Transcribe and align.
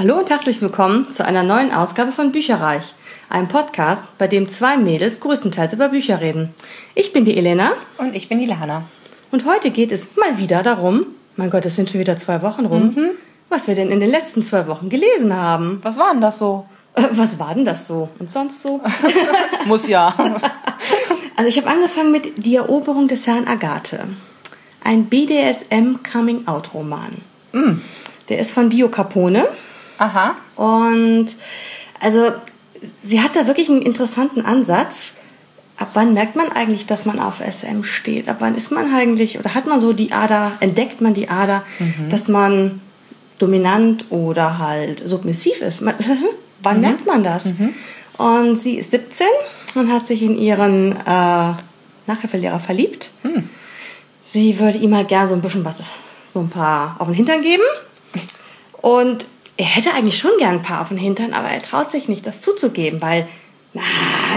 Hallo 0.00 0.16
und 0.16 0.30
herzlich 0.30 0.62
willkommen 0.62 1.10
zu 1.10 1.26
einer 1.26 1.42
neuen 1.42 1.70
Ausgabe 1.70 2.10
von 2.10 2.32
Bücherreich, 2.32 2.94
einem 3.28 3.48
Podcast, 3.48 4.06
bei 4.16 4.28
dem 4.28 4.48
zwei 4.48 4.78
Mädels 4.78 5.20
größtenteils 5.20 5.74
über 5.74 5.90
Bücher 5.90 6.22
reden. 6.22 6.54
Ich 6.94 7.12
bin 7.12 7.26
die 7.26 7.36
Elena. 7.36 7.72
Und 7.98 8.16
ich 8.16 8.30
bin 8.30 8.38
die 8.38 8.46
Lana. 8.46 8.84
Und 9.30 9.44
heute 9.44 9.70
geht 9.70 9.92
es 9.92 10.08
mal 10.16 10.38
wieder 10.38 10.62
darum, 10.62 11.04
mein 11.36 11.50
Gott, 11.50 11.66
es 11.66 11.74
sind 11.74 11.90
schon 11.90 12.00
wieder 12.00 12.16
zwei 12.16 12.40
Wochen 12.40 12.64
rum, 12.64 12.94
mhm. 12.96 13.10
was 13.50 13.68
wir 13.68 13.74
denn 13.74 13.90
in 13.90 14.00
den 14.00 14.08
letzten 14.08 14.42
zwei 14.42 14.66
Wochen 14.68 14.88
gelesen 14.88 15.36
haben. 15.36 15.80
Was 15.82 15.98
war 15.98 16.12
denn 16.12 16.22
das 16.22 16.38
so? 16.38 16.66
Äh, 16.94 17.08
was 17.10 17.38
war 17.38 17.52
denn 17.52 17.66
das 17.66 17.86
so? 17.86 18.08
Und 18.18 18.30
sonst 18.30 18.62
so? 18.62 18.80
Muss 19.66 19.86
ja. 19.86 20.14
Also 21.36 21.46
ich 21.46 21.58
habe 21.58 21.68
angefangen 21.68 22.10
mit 22.10 22.46
Die 22.46 22.56
Eroberung 22.56 23.06
des 23.06 23.26
Herrn 23.26 23.46
Agathe. 23.46 24.08
Ein 24.82 25.10
BDSM-Coming-out-Roman. 25.10 27.10
Mm. 27.52 27.82
Der 28.30 28.38
ist 28.38 28.52
von 28.52 28.70
Bio 28.70 28.88
Capone. 28.88 29.46
Aha. 30.00 30.34
Und 30.56 31.26
also 32.00 32.32
sie 33.04 33.20
hat 33.20 33.36
da 33.36 33.46
wirklich 33.46 33.68
einen 33.68 33.82
interessanten 33.82 34.44
Ansatz. 34.44 35.14
Ab 35.76 35.90
wann 35.94 36.14
merkt 36.14 36.36
man 36.36 36.50
eigentlich, 36.50 36.86
dass 36.86 37.04
man 37.04 37.20
auf 37.20 37.40
SM 37.40 37.84
steht? 37.84 38.28
Ab 38.28 38.36
wann 38.40 38.56
ist 38.56 38.70
man 38.72 38.92
eigentlich, 38.92 39.38
oder 39.38 39.54
hat 39.54 39.66
man 39.66 39.78
so 39.78 39.92
die 39.92 40.12
Ader, 40.12 40.52
entdeckt 40.60 41.02
man 41.02 41.12
die 41.12 41.28
Ader, 41.28 41.62
mhm. 41.78 42.08
dass 42.08 42.28
man 42.28 42.80
dominant 43.38 44.06
oder 44.08 44.58
halt 44.58 45.06
submissiv 45.06 45.60
ist? 45.60 45.82
Man, 45.82 45.94
wann 46.62 46.76
mhm. 46.76 46.82
merkt 46.82 47.06
man 47.06 47.22
das? 47.22 47.46
Mhm. 47.46 47.74
Und 48.16 48.56
sie 48.56 48.76
ist 48.76 48.92
17 48.92 49.26
und 49.74 49.92
hat 49.92 50.06
sich 50.06 50.22
in 50.22 50.36
ihren 50.36 50.92
äh, 50.92 51.54
Nachhilfelehrer 52.06 52.58
verliebt. 52.58 53.10
Mhm. 53.22 53.48
Sie 54.24 54.58
würde 54.58 54.78
ihm 54.78 54.94
halt 54.94 55.08
gerne 55.08 55.28
so 55.28 55.34
ein 55.34 55.42
bisschen 55.42 55.64
was, 55.64 55.82
so 56.26 56.40
ein 56.40 56.48
paar 56.48 56.96
auf 56.98 57.08
den 57.08 57.14
Hintern 57.14 57.42
geben. 57.42 57.62
Und 58.80 59.26
er 59.60 59.66
hätte 59.66 59.92
eigentlich 59.92 60.16
schon 60.16 60.30
gern 60.38 60.52
ein 60.52 60.62
paar 60.62 60.80
auf 60.80 60.88
den 60.88 60.96
Hintern, 60.96 61.34
aber 61.34 61.48
er 61.48 61.60
traut 61.60 61.90
sich 61.90 62.08
nicht, 62.08 62.26
das 62.26 62.40
zuzugeben, 62.40 63.02
weil, 63.02 63.28
na, 63.74 63.82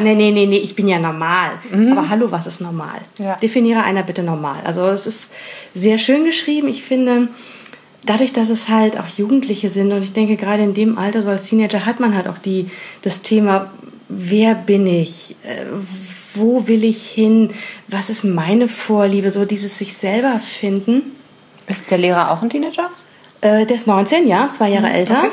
nee, 0.02 0.16
nee, 0.16 0.32
nee, 0.32 0.46
nee, 0.46 0.58
ich 0.58 0.76
bin 0.76 0.86
ja 0.86 1.00
normal. 1.00 1.52
Mhm. 1.72 1.94
Aber 1.94 2.10
hallo, 2.10 2.30
was 2.30 2.46
ist 2.46 2.60
normal? 2.60 3.00
Ja. 3.18 3.38
Definiere 3.38 3.84
einer 3.84 4.04
bitte 4.04 4.22
normal. 4.22 4.60
Also 4.66 4.82
es 4.88 5.08
ist 5.08 5.30
sehr 5.74 5.98
schön 5.98 6.26
geschrieben. 6.26 6.68
Ich 6.68 6.84
finde, 6.84 7.30
dadurch, 8.06 8.34
dass 8.34 8.50
es 8.50 8.68
halt 8.68 9.00
auch 9.00 9.08
Jugendliche 9.18 9.70
sind 9.70 9.94
und 9.94 10.04
ich 10.04 10.12
denke, 10.12 10.36
gerade 10.36 10.62
in 10.62 10.74
dem 10.74 10.98
Alter, 10.98 11.22
so 11.22 11.30
als 11.30 11.46
Teenager, 11.46 11.86
hat 11.86 12.02
man 12.02 12.18
halt 12.18 12.28
auch 12.28 12.38
die, 12.38 12.70
das 13.02 13.22
Thema, 13.22 13.72
wer 14.10 14.56
bin 14.56 14.86
ich? 14.86 15.38
Äh, 15.44 15.68
wo 16.36 16.68
will 16.68 16.84
ich 16.84 17.08
hin? 17.08 17.52
Was 17.88 18.10
ist 18.10 18.26
meine 18.26 18.68
Vorliebe? 18.68 19.32
So 19.32 19.46
dieses 19.46 19.78
sich 19.78 19.94
selber 19.94 20.38
finden. 20.40 21.02
Ist 21.68 21.90
der 21.90 21.98
Lehrer 21.98 22.32
auch 22.32 22.42
ein 22.42 22.50
Teenager? 22.50 22.90
Äh, 23.44 23.66
der 23.66 23.76
ist 23.76 23.88
19, 23.88 24.26
ja, 24.26 24.50
zwei 24.50 24.70
Jahre 24.70 24.88
mhm, 24.88 24.96
älter. 24.96 25.18
Okay. 25.18 25.32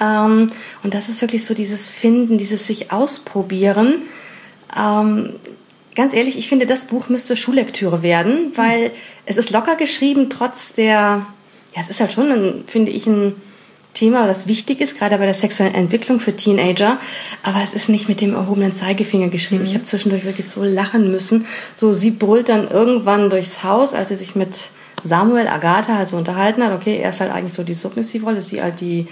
Ähm, 0.00 0.50
und 0.82 0.92
das 0.92 1.08
ist 1.08 1.20
wirklich 1.20 1.44
so 1.44 1.54
dieses 1.54 1.88
Finden, 1.88 2.36
dieses 2.36 2.66
sich 2.66 2.90
ausprobieren. 2.90 4.02
Ähm, 4.76 5.34
ganz 5.94 6.14
ehrlich, 6.14 6.36
ich 6.36 6.48
finde, 6.48 6.66
das 6.66 6.86
Buch 6.86 7.08
müsste 7.08 7.36
Schullektüre 7.36 8.02
werden, 8.02 8.52
weil 8.56 8.88
mhm. 8.88 8.92
es 9.26 9.36
ist 9.36 9.50
locker 9.50 9.76
geschrieben, 9.76 10.30
trotz 10.30 10.72
der, 10.74 11.26
ja, 11.74 11.80
es 11.80 11.88
ist 11.88 12.00
halt 12.00 12.10
schon, 12.10 12.32
ein, 12.32 12.64
finde 12.66 12.90
ich, 12.90 13.06
ein 13.06 13.36
Thema, 13.92 14.26
das 14.26 14.48
wichtig 14.48 14.80
ist, 14.80 14.98
gerade 14.98 15.16
bei 15.18 15.24
der 15.24 15.34
sexuellen 15.34 15.76
Entwicklung 15.76 16.18
für 16.18 16.34
Teenager. 16.34 16.98
Aber 17.44 17.62
es 17.62 17.72
ist 17.72 17.88
nicht 17.88 18.08
mit 18.08 18.20
dem 18.20 18.34
erhobenen 18.34 18.72
Zeigefinger 18.72 19.28
geschrieben. 19.28 19.62
Mhm. 19.62 19.68
Ich 19.68 19.74
habe 19.74 19.84
zwischendurch 19.84 20.24
wirklich 20.24 20.48
so 20.48 20.64
lachen 20.64 21.12
müssen. 21.12 21.46
So, 21.76 21.92
sie 21.92 22.10
brüllt 22.10 22.48
dann 22.48 22.68
irgendwann 22.68 23.30
durchs 23.30 23.62
Haus, 23.62 23.94
als 23.94 24.08
sie 24.08 24.16
sich 24.16 24.34
mit 24.34 24.70
Samuel 25.04 25.46
Agatha 25.46 25.96
halt 25.96 26.08
so 26.08 26.16
unterhalten 26.16 26.64
hat, 26.64 26.72
okay, 26.72 26.98
er 26.98 27.10
ist 27.10 27.20
halt 27.20 27.30
eigentlich 27.30 27.52
so 27.52 27.62
die 27.62 27.74
Submissivrolle, 27.74 28.40
sie 28.40 28.62
halt 28.62 28.80
die 28.80 29.06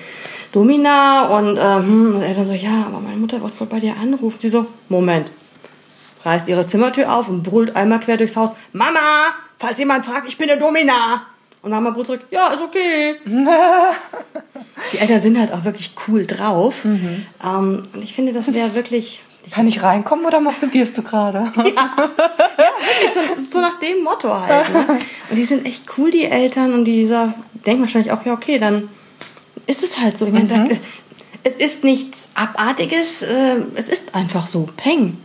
Domina 0.51 1.29
und 1.39 1.59
ähm, 1.61 2.23
er 2.23 2.35
dann 2.35 2.45
so, 2.45 2.53
ja, 2.53 2.87
aber 2.87 3.01
meine 3.01 3.19
Mutter 3.19 3.41
wird 3.43 3.59
wohl 3.61 3.67
bei 3.67 3.79
dir 3.79 3.95
anrufen. 4.01 4.39
Sie 4.41 4.49
so, 4.49 4.67
Moment, 4.89 5.31
reißt 6.25 6.49
ihre 6.49 6.67
Zimmertür 6.67 7.15
auf 7.15 7.29
und 7.29 7.43
brüllt 7.43 7.77
einmal 7.77 8.01
quer 8.01 8.17
durchs 8.17 8.37
Haus, 8.37 8.55
Mama, 8.73 9.35
falls 9.59 9.79
jemand 9.79 10.07
fragt, 10.07 10.27
ich 10.29 10.39
bin 10.39 10.51
eine 10.51 10.59
Domina. 10.59 11.27
Und 11.61 11.71
Mama 11.71 11.91
brüllt 11.91 12.07
zurück, 12.07 12.25
ja, 12.31 12.49
ist 12.49 12.63
okay. 12.63 13.17
die 14.93 14.99
Eltern 14.99 15.23
sind 15.23 15.39
halt 15.39 15.53
auch 15.53 15.65
wirklich 15.65 15.93
cool 16.09 16.27
drauf. 16.27 16.85
Mhm. 16.85 17.27
Ähm, 17.45 17.83
und 17.93 18.03
ich 18.03 18.15
finde, 18.15 18.33
das 18.33 18.53
wäre 18.53 18.75
wirklich 18.75 19.23
kann 19.51 19.67
ich 19.67 19.83
reinkommen 19.83 20.25
oder 20.25 20.41
masturbierst 20.41 20.97
du 20.97 21.03
gerade? 21.03 21.53
Ja, 21.57 21.95
ja 22.59 23.35
so, 23.37 23.43
so, 23.53 23.61
nach 23.61 23.79
dem 23.81 24.03
Motto 24.03 24.29
halt. 24.29 24.73
Ne? 24.73 24.99
Und 25.31 25.37
die 25.37 25.45
sind 25.45 25.67
echt 25.67 25.85
cool, 25.97 26.11
die 26.11 26.25
Eltern, 26.25 26.75
und 26.75 26.85
dieser 26.85 27.35
denken 27.67 27.83
wahrscheinlich 27.83 28.13
auch, 28.13 28.25
ja, 28.25 28.33
okay, 28.33 28.59
dann 28.59 28.89
ist 29.67 29.83
es 29.83 29.99
halt 29.99 30.17
so. 30.17 30.27
Ich 30.27 30.33
meine, 30.33 30.55
mhm. 30.55 30.79
es 31.43 31.55
ist 31.55 31.85
nichts 31.85 32.29
Abartiges, 32.35 33.23
äh, 33.23 33.57
es 33.75 33.89
ist 33.89 34.15
einfach 34.15 34.47
so, 34.47 34.69
Peng. 34.77 35.19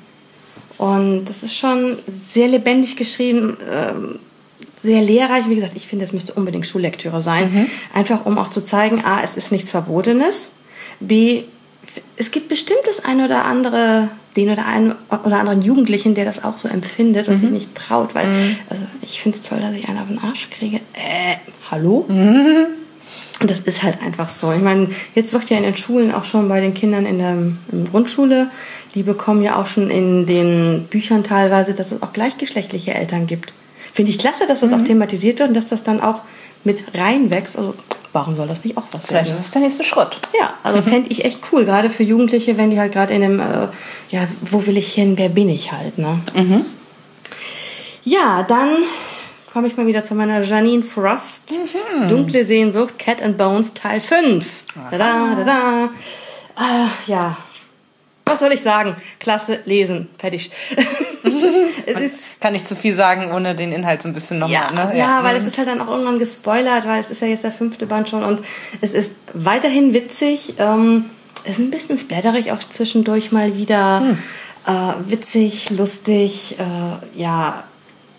Und 0.78 1.26
das 1.26 1.44
ist 1.44 1.56
schon 1.56 1.98
sehr 2.06 2.48
lebendig 2.48 2.98
geschrieben, 2.98 3.58
ähm, 3.70 4.20
sehr 4.84 5.02
lehrreich. 5.02 5.50
Wie 5.50 5.56
gesagt, 5.56 5.74
ich 5.76 5.88
finde, 5.88 6.06
es 6.06 6.14
müsste 6.14 6.34
unbedingt 6.34 6.68
Schullektüre 6.68 7.20
sein. 7.20 7.52
Mhm. 7.52 7.70
Einfach 7.94 8.26
um 8.26 8.38
auch 8.38 8.50
zu 8.50 8.64
zeigen, 8.64 9.04
A, 9.04 9.22
es 9.24 9.36
ist 9.36 9.52
nichts 9.52 9.72
Verbotenes. 9.72 10.52
B, 11.00 11.44
es 12.18 12.32
gibt 12.32 12.50
bestimmt 12.50 12.82
das 12.86 13.04
eine 13.04 13.26
oder 13.26 13.46
andere, 13.46 14.10
den 14.36 14.50
oder 14.50 14.66
einen 14.66 14.96
oder 15.10 15.40
anderen 15.40 15.62
Jugendlichen, 15.62 16.16
der 16.16 16.26
das 16.26 16.44
auch 16.44 16.58
so 16.58 16.68
empfindet 16.68 17.28
und 17.28 17.36
mhm. 17.36 17.38
sich 17.38 17.50
nicht 17.50 17.76
traut, 17.76 18.16
weil 18.16 18.28
mhm. 18.28 18.56
also 18.70 18.84
ich 19.02 19.22
finde 19.22 19.38
es 19.38 19.44
toll, 19.44 19.60
dass 19.60 19.74
ich 19.74 19.88
einen 19.88 20.00
auf 20.00 20.08
den 20.08 20.20
Arsch 20.20 20.50
kriege. 20.50 20.78
Äh, 20.94 21.36
hallo? 21.72 22.06
Mhm. 22.08 22.68
Und 23.40 23.52
das 23.52 23.62
ist 23.62 23.84
halt 23.84 24.02
einfach 24.02 24.30
so. 24.30 24.52
Ich 24.52 24.62
meine, 24.62 24.90
jetzt 25.14 25.32
wird 25.32 25.50
ja 25.50 25.58
in 25.58 25.64
den 25.64 25.76
Schulen 25.76 26.12
auch 26.12 26.26
schon 26.26 26.50
bei 26.50 26.60
den 26.60 26.74
Kindern 26.74 27.06
in 27.06 27.20
der 27.20 27.34
in 27.34 27.88
Grundschule, 27.90 28.50
die 28.96 29.04
bekommen 29.04 29.44
ja 29.44 29.62
auch 29.62 29.68
schon 29.68 29.92
in 29.92 30.26
den 30.26 30.88
Büchern 30.90 31.24
teilweise, 31.24 31.76
dass 31.76 31.92
es 31.92 32.02
auch 32.02 32.14
gleichgeschlechtliche 32.14 32.96
Eltern 32.96 33.28
gibt. 33.28 33.54
Finde 33.94 34.12
ich 34.12 34.18
klasse, 34.18 34.48
dass 34.48 34.62
das 34.62 34.74
auch 34.74 34.80
mhm. 34.80 34.86
thematisiert 34.86 35.40
wird 35.40 35.50
und 35.50 35.56
dass 35.56 35.68
das 35.68 35.84
dann 35.84 36.02
auch 36.02 36.22
mit 36.68 36.84
reinwächst. 36.94 37.58
Also 37.58 37.74
warum 38.14 38.36
soll 38.36 38.48
das 38.48 38.64
nicht 38.64 38.78
auch 38.78 38.84
was 38.92 39.08
Vielleicht 39.08 39.30
ist 39.30 39.40
das 39.40 39.52
der 39.52 39.62
nächste 39.62 39.84
Schritt. 39.84 40.20
Ja, 40.40 40.54
also 40.64 40.82
fände 40.90 41.10
ich 41.10 41.26
echt 41.26 41.40
cool, 41.52 41.66
gerade 41.66 41.90
für 41.90 42.04
Jugendliche, 42.04 42.58
wenn 42.58 42.70
die 42.70 42.80
halt 42.80 42.94
gerade 42.94 43.14
in 43.14 43.22
dem, 43.22 43.40
äh, 43.40 43.68
ja, 44.10 44.28
wo 44.42 44.66
will 44.68 44.78
ich 44.78 44.94
hin, 44.94 45.18
wer 45.18 45.30
bin 45.30 45.50
ich 45.50 45.72
halt, 45.72 45.98
ne? 45.98 46.22
Mhm. 46.36 46.66
Ja, 48.04 48.44
dann 48.44 48.78
komme 49.52 49.68
ich 49.68 49.76
mal 49.76 49.88
wieder 49.88 50.04
zu 50.04 50.16
meiner 50.16 50.42
Janine 50.42 50.84
Frost. 50.84 51.52
Mhm. 51.52 52.08
Dunkle 52.08 52.46
Sehnsucht, 52.46 52.98
Cat 53.00 53.22
and 53.22 53.38
Bones, 53.38 53.74
Teil 53.74 54.02
5. 54.02 54.64
Da, 54.92 54.98
da, 54.98 55.36
da, 55.36 55.44
da. 55.44 55.90
Äh, 56.60 56.88
ja, 57.12 57.38
was 58.26 58.40
soll 58.40 58.52
ich 58.52 58.62
sagen? 58.62 58.96
Klasse, 59.20 59.60
lesen, 59.66 60.10
fertig. 60.18 60.52
es 61.86 61.98
ist, 61.98 62.42
kann 62.42 62.54
nicht 62.54 62.68
zu 62.68 62.76
viel 62.76 62.96
sagen, 62.96 63.32
ohne 63.32 63.56
den 63.56 63.72
Inhalt 63.72 64.02
so 64.02 64.08
ein 64.08 64.14
bisschen 64.14 64.40
nochmal. 64.40 64.54
Ja, 64.54 64.72
ne? 64.72 64.92
ja, 64.98 65.20
ja, 65.20 65.24
weil 65.24 65.36
es 65.36 65.46
ist 65.46 65.58
halt 65.58 65.68
dann 65.68 65.82
auch 65.82 65.88
irgendwann 65.88 66.20
gespoilert, 66.20 66.88
weil 66.88 67.00
es 67.00 67.10
ist 67.10 67.22
ja 67.22 67.28
jetzt 67.28 67.44
der 67.44 67.52
fünfte 67.52 67.86
Band 67.86 68.10
schon 68.10 68.24
und 68.24 68.42
es 68.82 68.94
ist 68.94 69.14
weiterhin 69.34 69.94
witzig. 69.94 70.56
Ähm, 70.58 71.06
es 71.44 71.54
ist 71.54 71.60
ein 71.60 71.72
bisschen 71.72 71.98
splatterig 71.98 72.52
auch 72.52 72.60
zwischendurch 72.60 73.32
mal 73.32 73.56
wieder. 73.56 74.02
Hm. 74.02 74.18
Äh, 74.68 75.12
witzig, 75.12 75.70
lustig, 75.70 76.58
äh, 76.60 77.20
ja, 77.20 77.64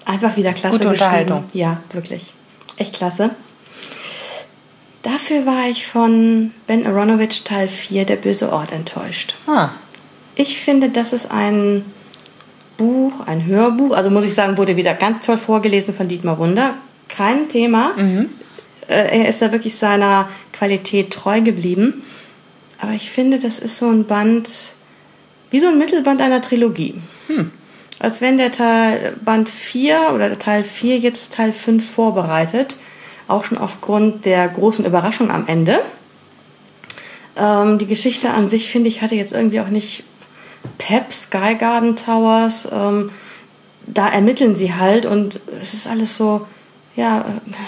einfach 0.07 0.37
wieder 0.37 0.55
klasse 0.55 0.79
Gute 0.79 0.89
Unterhaltung. 0.89 1.45
Ja, 1.53 1.83
wirklich. 1.93 2.33
Echt 2.79 2.97
klasse. 2.97 3.31
Dafür 5.03 5.47
war 5.47 5.69
ich 5.69 5.87
von 5.87 6.53
Ben 6.67 6.87
Aronovich 6.87 7.45
Teil 7.45 7.69
4, 7.69 8.05
Der 8.05 8.17
böse 8.17 8.53
Ort, 8.53 8.73
enttäuscht. 8.73 9.35
Ah. 9.47 9.71
Ich 10.35 10.59
finde, 10.61 10.89
das 10.89 11.13
ist 11.13 11.31
ein 11.31 11.85
Buch, 12.79 13.27
ein 13.27 13.45
Hörbuch. 13.45 13.95
Also 13.95 14.11
muss 14.11 14.25
ich 14.25 14.33
sagen, 14.33 14.57
wurde 14.57 14.77
wieder 14.77 14.95
ganz 14.95 15.21
toll 15.21 15.37
vorgelesen 15.37 15.93
von 15.93 16.09
Dietmar 16.09 16.39
Wunder. 16.39 16.75
Kein 17.09 17.51
Thema. 17.51 17.93
Mhm. 17.97 18.31
Äh, 18.89 19.21
er 19.21 19.29
ist 19.29 19.43
da 19.43 19.53
wirklich 19.53 19.77
seiner 19.77 20.29
Qualität 20.55 21.13
treu 21.13 21.43
geblieben. 21.43 22.03
Aber 22.79 22.93
ich 22.93 23.11
finde, 23.11 23.39
das 23.39 23.59
ist 23.59 23.77
so 23.77 23.91
ein 23.91 24.05
Band, 24.05 24.49
wie 25.51 25.61
so 25.61 25.69
ein 25.69 25.79
Mittelband 25.79 26.23
einer 26.23 26.41
Trilogie. 26.41 26.95
Hm. 27.27 27.51
Als 27.99 28.21
wenn 28.21 28.39
der 28.39 28.53
Teil 28.53 29.17
Band 29.25 29.51
4 29.51 30.13
oder 30.15 30.29
der 30.29 30.39
Teil 30.39 30.63
4 30.63 30.99
jetzt 30.99 31.35
Teil 31.35 31.53
5 31.53 31.85
vorbereitet. 31.85 32.77
Auch 33.27 33.45
schon 33.45 33.59
aufgrund 33.59 34.25
der 34.25 34.49
großen 34.49 34.87
Überraschung 34.87 35.31
am 35.31 35.47
Ende. 35.49 35.81
Ähm, 37.37 37.79
die 37.79 37.87
Geschichte 37.87 38.31
an 38.31 38.49
sich, 38.49 38.71
finde 38.71 38.89
ich, 38.89 39.03
hatte 39.03 39.17
jetzt 39.17 39.33
irgendwie 39.33 39.61
auch 39.61 39.69
nicht 39.69 40.05
Pep, 40.79 41.13
Sky 41.13 41.55
Garden 41.59 41.97
Towers, 41.97 42.69
ähm, 42.73 43.11
da 43.87 44.09
ermitteln 44.09 44.55
sie 44.55 44.75
halt 44.75 45.07
und 45.07 45.41
es 45.61 45.75
ist 45.75 45.89
alles 45.89 46.17
so, 46.17 46.47
ja, 46.97 47.21
äh, 47.21 47.25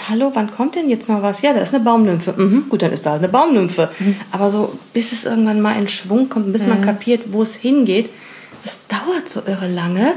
hallo, 0.09 0.31
wann 0.33 0.51
kommt 0.51 0.75
denn 0.75 0.89
jetzt 0.89 1.07
mal 1.07 1.21
was? 1.21 1.41
Ja, 1.41 1.53
da 1.53 1.61
ist 1.61 1.73
eine 1.73 1.83
Baumnymphe. 1.83 2.33
Mhm, 2.35 2.67
gut, 2.69 2.81
dann 2.81 2.91
ist 2.91 3.05
da 3.05 3.13
eine 3.13 3.29
Baumnymphe. 3.29 3.89
Mhm. 3.97 4.15
Aber 4.31 4.51
so, 4.51 4.77
bis 4.93 5.13
es 5.13 5.25
irgendwann 5.25 5.61
mal 5.61 5.77
in 5.79 5.87
Schwung 5.87 6.29
kommt, 6.29 6.51
bis 6.51 6.63
mhm. 6.63 6.69
man 6.69 6.81
kapiert, 6.81 7.23
wo 7.27 7.41
es 7.41 7.55
hingeht, 7.55 8.09
das 8.61 8.81
dauert 8.87 9.29
so 9.29 9.41
irre 9.45 9.69
lange. 9.69 10.13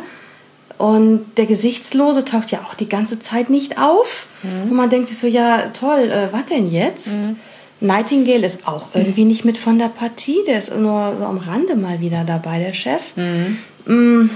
Und 0.76 1.26
der 1.36 1.46
Gesichtslose 1.46 2.24
taucht 2.24 2.50
ja 2.50 2.62
auch 2.64 2.74
die 2.74 2.88
ganze 2.88 3.20
Zeit 3.20 3.48
nicht 3.50 3.78
auf. 3.78 4.26
Mhm. 4.42 4.70
Und 4.70 4.76
man 4.76 4.90
denkt 4.90 5.08
sich 5.08 5.18
so, 5.18 5.28
ja, 5.28 5.68
toll, 5.68 6.10
äh, 6.10 6.32
was 6.32 6.46
denn 6.46 6.68
jetzt? 6.68 7.18
Mhm. 7.20 7.36
Nightingale 7.84 8.46
ist 8.46 8.66
auch 8.66 8.88
irgendwie 8.94 9.24
nicht 9.24 9.44
mit 9.44 9.58
von 9.58 9.78
der 9.78 9.88
Partie. 9.88 10.38
Der 10.46 10.58
ist 10.58 10.74
nur 10.74 11.16
so 11.18 11.24
am 11.24 11.38
Rande 11.38 11.76
mal 11.76 12.00
wieder 12.00 12.24
dabei, 12.24 12.58
der 12.58 12.72
Chef. 12.72 13.14
Mhm. 13.16 13.58
Mm, 13.86 14.30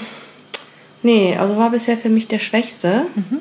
nee, 1.02 1.36
also 1.36 1.56
war 1.56 1.70
bisher 1.70 1.96
für 1.96 2.10
mich 2.10 2.28
der 2.28 2.38
Schwächste. 2.38 3.06
Mhm. 3.14 3.38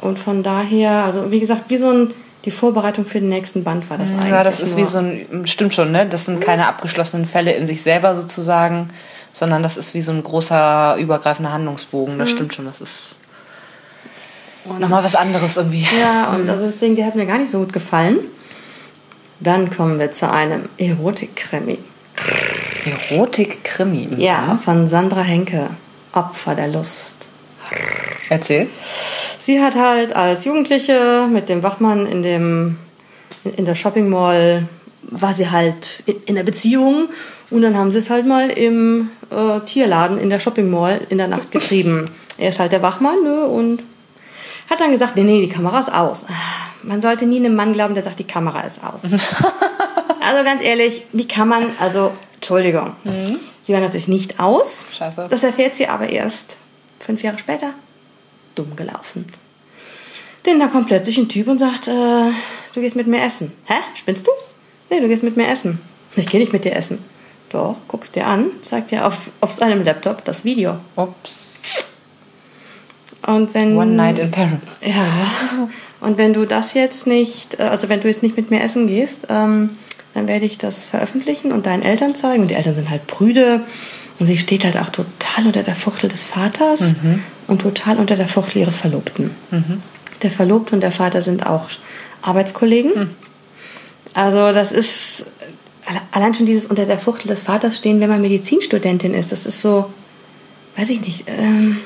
Und 0.00 0.18
von 0.18 0.42
daher, 0.42 1.04
also 1.04 1.30
wie 1.30 1.40
gesagt, 1.40 1.64
wie 1.68 1.76
so 1.76 1.90
ein, 1.90 2.14
die 2.44 2.50
Vorbereitung 2.50 3.04
für 3.04 3.20
den 3.20 3.28
nächsten 3.28 3.64
Band 3.64 3.88
war 3.90 3.98
das 3.98 4.10
ja, 4.10 4.18
eigentlich. 4.18 4.30
Ja, 4.30 4.44
das 4.44 4.60
ist 4.60 4.76
nur. 4.76 4.86
wie 4.86 4.90
so 4.90 4.98
ein, 4.98 5.46
stimmt 5.46 5.74
schon, 5.74 5.90
ne? 5.92 6.06
Das 6.06 6.24
sind 6.24 6.40
keine 6.40 6.66
abgeschlossenen 6.66 7.26
Fälle 7.26 7.52
in 7.52 7.66
sich 7.66 7.82
selber 7.82 8.14
sozusagen, 8.14 8.88
sondern 9.32 9.62
das 9.62 9.76
ist 9.76 9.94
wie 9.94 10.02
so 10.02 10.12
ein 10.12 10.22
großer 10.22 10.96
übergreifender 10.96 11.52
Handlungsbogen. 11.52 12.18
Das 12.18 12.30
mhm. 12.30 12.34
stimmt 12.34 12.54
schon, 12.54 12.64
das 12.66 12.80
ist 12.80 13.18
nochmal 14.78 15.02
was 15.02 15.16
anderes 15.16 15.56
irgendwie. 15.56 15.86
Ja, 16.00 16.32
und 16.32 16.44
mhm. 16.44 16.50
also 16.50 16.66
deswegen, 16.66 16.94
der 16.94 17.06
hat 17.06 17.16
mir 17.16 17.26
gar 17.26 17.38
nicht 17.38 17.50
so 17.50 17.58
gut 17.58 17.72
gefallen. 17.72 18.18
Dann 19.42 19.70
kommen 19.70 19.98
wir 19.98 20.12
zu 20.12 20.30
einem 20.30 20.68
Erotik-Krimi. 20.78 21.78
Erotik-Krimi? 23.10 24.22
Ja, 24.22 24.58
von 24.62 24.86
Sandra 24.86 25.22
Henke. 25.22 25.70
Opfer 26.12 26.54
der 26.54 26.68
Lust. 26.68 27.26
Erzähl. 28.28 28.68
Sie 29.40 29.60
hat 29.60 29.74
halt 29.74 30.14
als 30.14 30.44
Jugendliche 30.44 31.28
mit 31.30 31.48
dem 31.48 31.64
Wachmann 31.64 32.06
in, 32.06 32.22
dem, 32.22 32.78
in 33.56 33.64
der 33.64 33.74
Shopping 33.74 34.08
Mall, 34.08 34.68
war 35.02 35.34
sie 35.34 35.50
halt 35.50 36.04
in 36.26 36.36
der 36.36 36.44
Beziehung 36.44 37.08
und 37.50 37.62
dann 37.62 37.76
haben 37.76 37.90
sie 37.90 37.98
es 37.98 38.10
halt 38.10 38.26
mal 38.26 38.48
im 38.48 39.10
äh, 39.30 39.58
Tierladen 39.60 40.18
in 40.18 40.30
der 40.30 40.38
Shopping 40.38 40.70
Mall 40.70 41.00
in 41.08 41.18
der 41.18 41.26
Nacht 41.26 41.50
getrieben. 41.50 42.08
er 42.38 42.50
ist 42.50 42.60
halt 42.60 42.70
der 42.70 42.82
Wachmann 42.82 43.22
ne, 43.24 43.46
und 43.46 43.82
hat 44.70 44.80
dann 44.80 44.92
gesagt, 44.92 45.16
nee, 45.16 45.24
nee, 45.24 45.42
die 45.42 45.48
Kamera 45.48 45.80
ist 45.80 45.92
aus. 45.92 46.26
Man 46.82 47.00
sollte 47.02 47.26
nie 47.26 47.36
einem 47.36 47.54
Mann 47.54 47.72
glauben, 47.72 47.94
der 47.94 48.02
sagt, 48.02 48.18
die 48.18 48.24
Kamera 48.24 48.60
ist 48.60 48.82
aus. 48.82 49.02
also 50.20 50.44
ganz 50.44 50.62
ehrlich, 50.62 51.04
wie 51.12 51.28
kann 51.28 51.48
man, 51.48 51.70
also, 51.78 52.12
Entschuldigung. 52.34 52.94
Mhm. 53.04 53.38
Sie 53.64 53.72
war 53.72 53.80
natürlich 53.80 54.08
nicht 54.08 54.40
aus. 54.40 54.88
Scheiße. 54.96 55.26
Das 55.30 55.42
erfährt 55.42 55.74
sie 55.74 55.86
aber 55.86 56.08
erst 56.08 56.56
fünf 56.98 57.22
Jahre 57.22 57.38
später. 57.38 57.74
Dumm 58.54 58.74
gelaufen. 58.76 59.26
Denn 60.44 60.58
da 60.58 60.66
kommt 60.66 60.88
plötzlich 60.88 61.18
ein 61.18 61.28
Typ 61.28 61.46
und 61.48 61.58
sagt, 61.58 61.88
äh, 61.88 62.30
du 62.74 62.80
gehst 62.80 62.96
mit 62.96 63.06
mir 63.06 63.22
essen. 63.22 63.52
Hä? 63.66 63.74
Spinnst 63.94 64.26
du? 64.26 64.32
Nee, 64.90 65.00
du 65.00 65.08
gehst 65.08 65.22
mit 65.22 65.36
mir 65.36 65.46
essen. 65.48 65.80
Ich 66.16 66.26
gehe 66.26 66.40
nicht 66.40 66.52
mit 66.52 66.64
dir 66.64 66.74
essen. 66.74 66.98
Doch, 67.50 67.76
guckst 67.86 68.16
dir 68.16 68.26
an, 68.26 68.50
zeigt 68.62 68.90
dir 68.90 69.06
auf, 69.06 69.30
auf 69.40 69.52
seinem 69.52 69.84
Laptop 69.84 70.24
das 70.24 70.44
Video. 70.44 70.76
Ups. 70.96 71.51
Und 73.26 73.54
wenn, 73.54 73.76
One 73.76 73.92
Night 73.92 74.18
in 74.18 74.30
Paris. 74.30 74.80
Ja. 74.84 75.68
Und 76.00 76.18
wenn 76.18 76.34
du 76.34 76.44
das 76.44 76.74
jetzt 76.74 77.06
nicht, 77.06 77.60
äh, 77.60 77.64
also 77.64 77.88
wenn 77.88 78.00
du 78.00 78.08
jetzt 78.08 78.22
nicht 78.22 78.36
mit 78.36 78.50
mir 78.50 78.62
essen 78.62 78.86
gehst, 78.86 79.26
ähm, 79.28 79.70
dann 80.14 80.28
werde 80.28 80.44
ich 80.44 80.58
das 80.58 80.84
veröffentlichen 80.84 81.52
und 81.52 81.66
deinen 81.66 81.82
Eltern 81.82 82.14
zeigen. 82.14 82.42
Und 82.42 82.48
die 82.48 82.54
Eltern 82.54 82.74
sind 82.74 82.90
halt 82.90 83.06
prüde. 83.06 83.62
Und 84.18 84.26
sie 84.26 84.38
steht 84.38 84.64
halt 84.64 84.76
auch 84.76 84.90
total 84.90 85.46
unter 85.46 85.62
der 85.62 85.74
Fuchtel 85.74 86.08
des 86.08 86.24
Vaters 86.24 86.94
mhm. 87.02 87.22
und 87.48 87.62
total 87.62 87.96
unter 87.96 88.16
der 88.16 88.28
Fuchtel 88.28 88.62
ihres 88.62 88.76
Verlobten. 88.76 89.30
Mhm. 89.50 89.82
Der 90.22 90.30
Verlobte 90.30 90.74
und 90.74 90.80
der 90.80 90.92
Vater 90.92 91.22
sind 91.22 91.46
auch 91.46 91.68
Arbeitskollegen. 92.20 92.92
Mhm. 92.94 93.10
Also 94.14 94.52
das 94.52 94.72
ist 94.72 95.26
allein 96.12 96.34
schon 96.34 96.46
dieses 96.46 96.66
unter 96.66 96.84
der 96.84 96.98
Fuchtel 96.98 97.28
des 97.28 97.40
Vaters 97.40 97.76
stehen, 97.76 98.00
wenn 98.00 98.10
man 98.10 98.20
Medizinstudentin 98.20 99.14
ist. 99.14 99.32
Das 99.32 99.46
ist 99.46 99.60
so, 99.60 99.90
weiß 100.76 100.90
ich 100.90 101.00
nicht. 101.00 101.24
Ähm, 101.26 101.78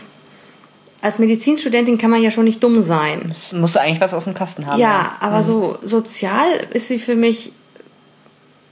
als 1.03 1.19
Medizinstudentin 1.19 1.99
kann 1.99 2.11
man 2.11 2.23
ja 2.23 2.31
schon 2.31 2.45
nicht 2.45 2.63
dumm 2.63 2.81
sein. 2.81 3.23
Das 3.29 3.53
musst 3.53 3.75
du 3.75 3.81
eigentlich 3.81 4.01
was 4.01 4.15
aus 4.15 4.25
dem 4.25 4.35
Kasten 4.35 4.67
haben. 4.67 4.81
Ja, 4.81 5.17
aber 5.21 5.39
mhm. 5.39 5.43
so 5.43 5.79
sozial 5.83 6.49
ist 6.73 6.89
sie 6.89 6.99
für 6.99 7.15
mich 7.15 7.53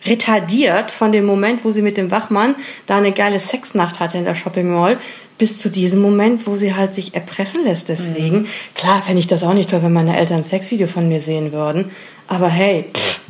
retardiert 0.06 0.90
von 0.90 1.12
dem 1.12 1.24
Moment, 1.24 1.64
wo 1.64 1.72
sie 1.72 1.82
mit 1.82 1.96
dem 1.96 2.10
Wachmann 2.10 2.56
da 2.86 2.98
eine 2.98 3.12
geile 3.12 3.38
Sexnacht 3.38 4.00
hatte 4.00 4.18
in 4.18 4.24
der 4.24 4.34
Shopping 4.34 4.70
Mall, 4.70 4.98
bis 5.38 5.58
zu 5.58 5.70
diesem 5.70 6.00
Moment, 6.00 6.46
wo 6.46 6.56
sie 6.56 6.74
halt 6.74 6.94
sich 6.94 7.14
erpressen 7.14 7.64
lässt 7.64 7.88
deswegen. 7.88 8.40
Mhm. 8.40 8.46
Klar 8.74 9.02
fände 9.02 9.20
ich 9.20 9.26
das 9.26 9.42
auch 9.42 9.54
nicht 9.54 9.70
toll, 9.70 9.82
wenn 9.82 9.92
meine 9.92 10.16
Eltern 10.16 10.38
ein 10.38 10.44
Sexvideo 10.44 10.86
von 10.86 11.08
mir 11.08 11.20
sehen 11.20 11.52
würden. 11.52 11.90
Aber 12.28 12.48
hey, 12.48 12.84
pff, 12.92 13.20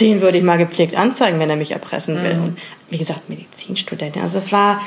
den 0.00 0.20
würde 0.20 0.38
ich 0.38 0.44
mal 0.44 0.56
gepflegt 0.56 0.96
anzeigen, 0.96 1.38
wenn 1.38 1.50
er 1.50 1.56
mich 1.56 1.72
erpressen 1.72 2.22
will. 2.22 2.34
Mhm. 2.34 2.44
Und 2.44 2.58
wie 2.90 2.98
gesagt, 2.98 3.28
Medizinstudentin. 3.28 4.22
Also 4.22 4.38
das 4.38 4.52
war 4.52 4.80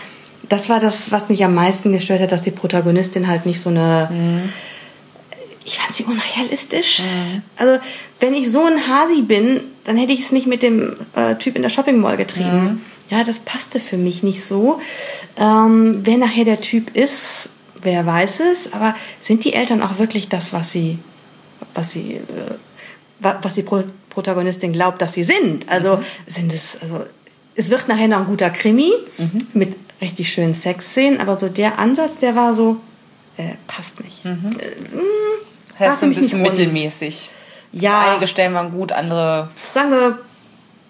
das 0.49 0.69
war 0.69 0.79
das, 0.79 1.11
was 1.11 1.29
mich 1.29 1.43
am 1.43 1.53
meisten 1.55 1.91
gestört 1.91 2.21
hat, 2.21 2.31
dass 2.31 2.41
die 2.41 2.51
Protagonistin 2.51 3.27
halt 3.27 3.45
nicht 3.45 3.59
so 3.59 3.69
eine. 3.69 4.09
Mhm. 4.11 4.53
Ich 5.65 5.79
fand 5.79 5.93
sie 5.93 6.05
unrealistisch. 6.05 6.99
Mhm. 6.99 7.41
Also, 7.57 7.79
wenn 8.19 8.33
ich 8.33 8.49
so 8.49 8.63
ein 8.63 8.87
Hasi 8.87 9.21
bin, 9.21 9.59
dann 9.83 9.97
hätte 9.97 10.13
ich 10.13 10.21
es 10.21 10.31
nicht 10.31 10.47
mit 10.47 10.63
dem 10.63 10.95
äh, 11.15 11.35
Typ 11.35 11.55
in 11.55 11.61
der 11.61 11.69
Shopping 11.69 11.99
Mall 11.99 12.17
getrieben. 12.17 12.63
Mhm. 12.63 12.81
Ja, 13.09 13.23
das 13.23 13.39
passte 13.39 13.79
für 13.79 13.97
mich 13.97 14.23
nicht 14.23 14.43
so. 14.43 14.81
Ähm, 15.37 16.01
wer 16.03 16.17
nachher 16.17 16.45
der 16.45 16.61
Typ 16.61 16.95
ist, 16.95 17.49
wer 17.81 18.05
weiß 18.05 18.41
es. 18.51 18.73
Aber 18.73 18.95
sind 19.21 19.43
die 19.43 19.53
Eltern 19.53 19.81
auch 19.81 19.97
wirklich 19.97 20.29
das, 20.29 20.53
was 20.53 20.71
sie, 20.71 20.99
was 21.73 21.91
sie, 21.91 22.15
äh, 22.15 23.33
was 23.41 23.55
die 23.55 23.63
Pro 23.63 23.83
Protagonistin 24.09 24.73
glaubt, 24.73 24.99
dass 24.99 25.13
sie 25.13 25.23
sind? 25.23 25.69
Also 25.69 25.97
mhm. 25.97 26.01
sind 26.25 26.53
es, 26.53 26.77
also 26.81 27.05
es 27.55 27.69
wird 27.69 27.87
nachher 27.87 28.07
noch 28.07 28.21
ein 28.21 28.25
guter 28.25 28.49
Krimi 28.49 28.91
mhm. 29.17 29.31
mit 29.53 29.75
richtig 30.01 30.31
schönen 30.31 30.53
Sexszenen, 30.53 31.19
aber 31.19 31.39
so 31.39 31.49
der 31.49 31.79
Ansatz, 31.79 32.17
der 32.17 32.35
war 32.35 32.53
so, 32.53 32.77
äh, 33.37 33.53
passt 33.67 34.03
nicht. 34.03 34.25
Mhm. 34.25 34.55
Äh, 34.59 34.65
das 35.71 35.79
heißt 35.79 35.99
so 36.01 36.05
ein 36.07 36.13
bisschen 36.13 36.41
mittelmäßig. 36.41 37.29
Ja. 37.71 38.11
Einige 38.11 38.27
Stellen 38.27 38.53
waren 38.53 38.71
gut, 38.71 38.91
andere. 38.91 39.49
Sagen 39.73 39.91
wir 39.91 40.19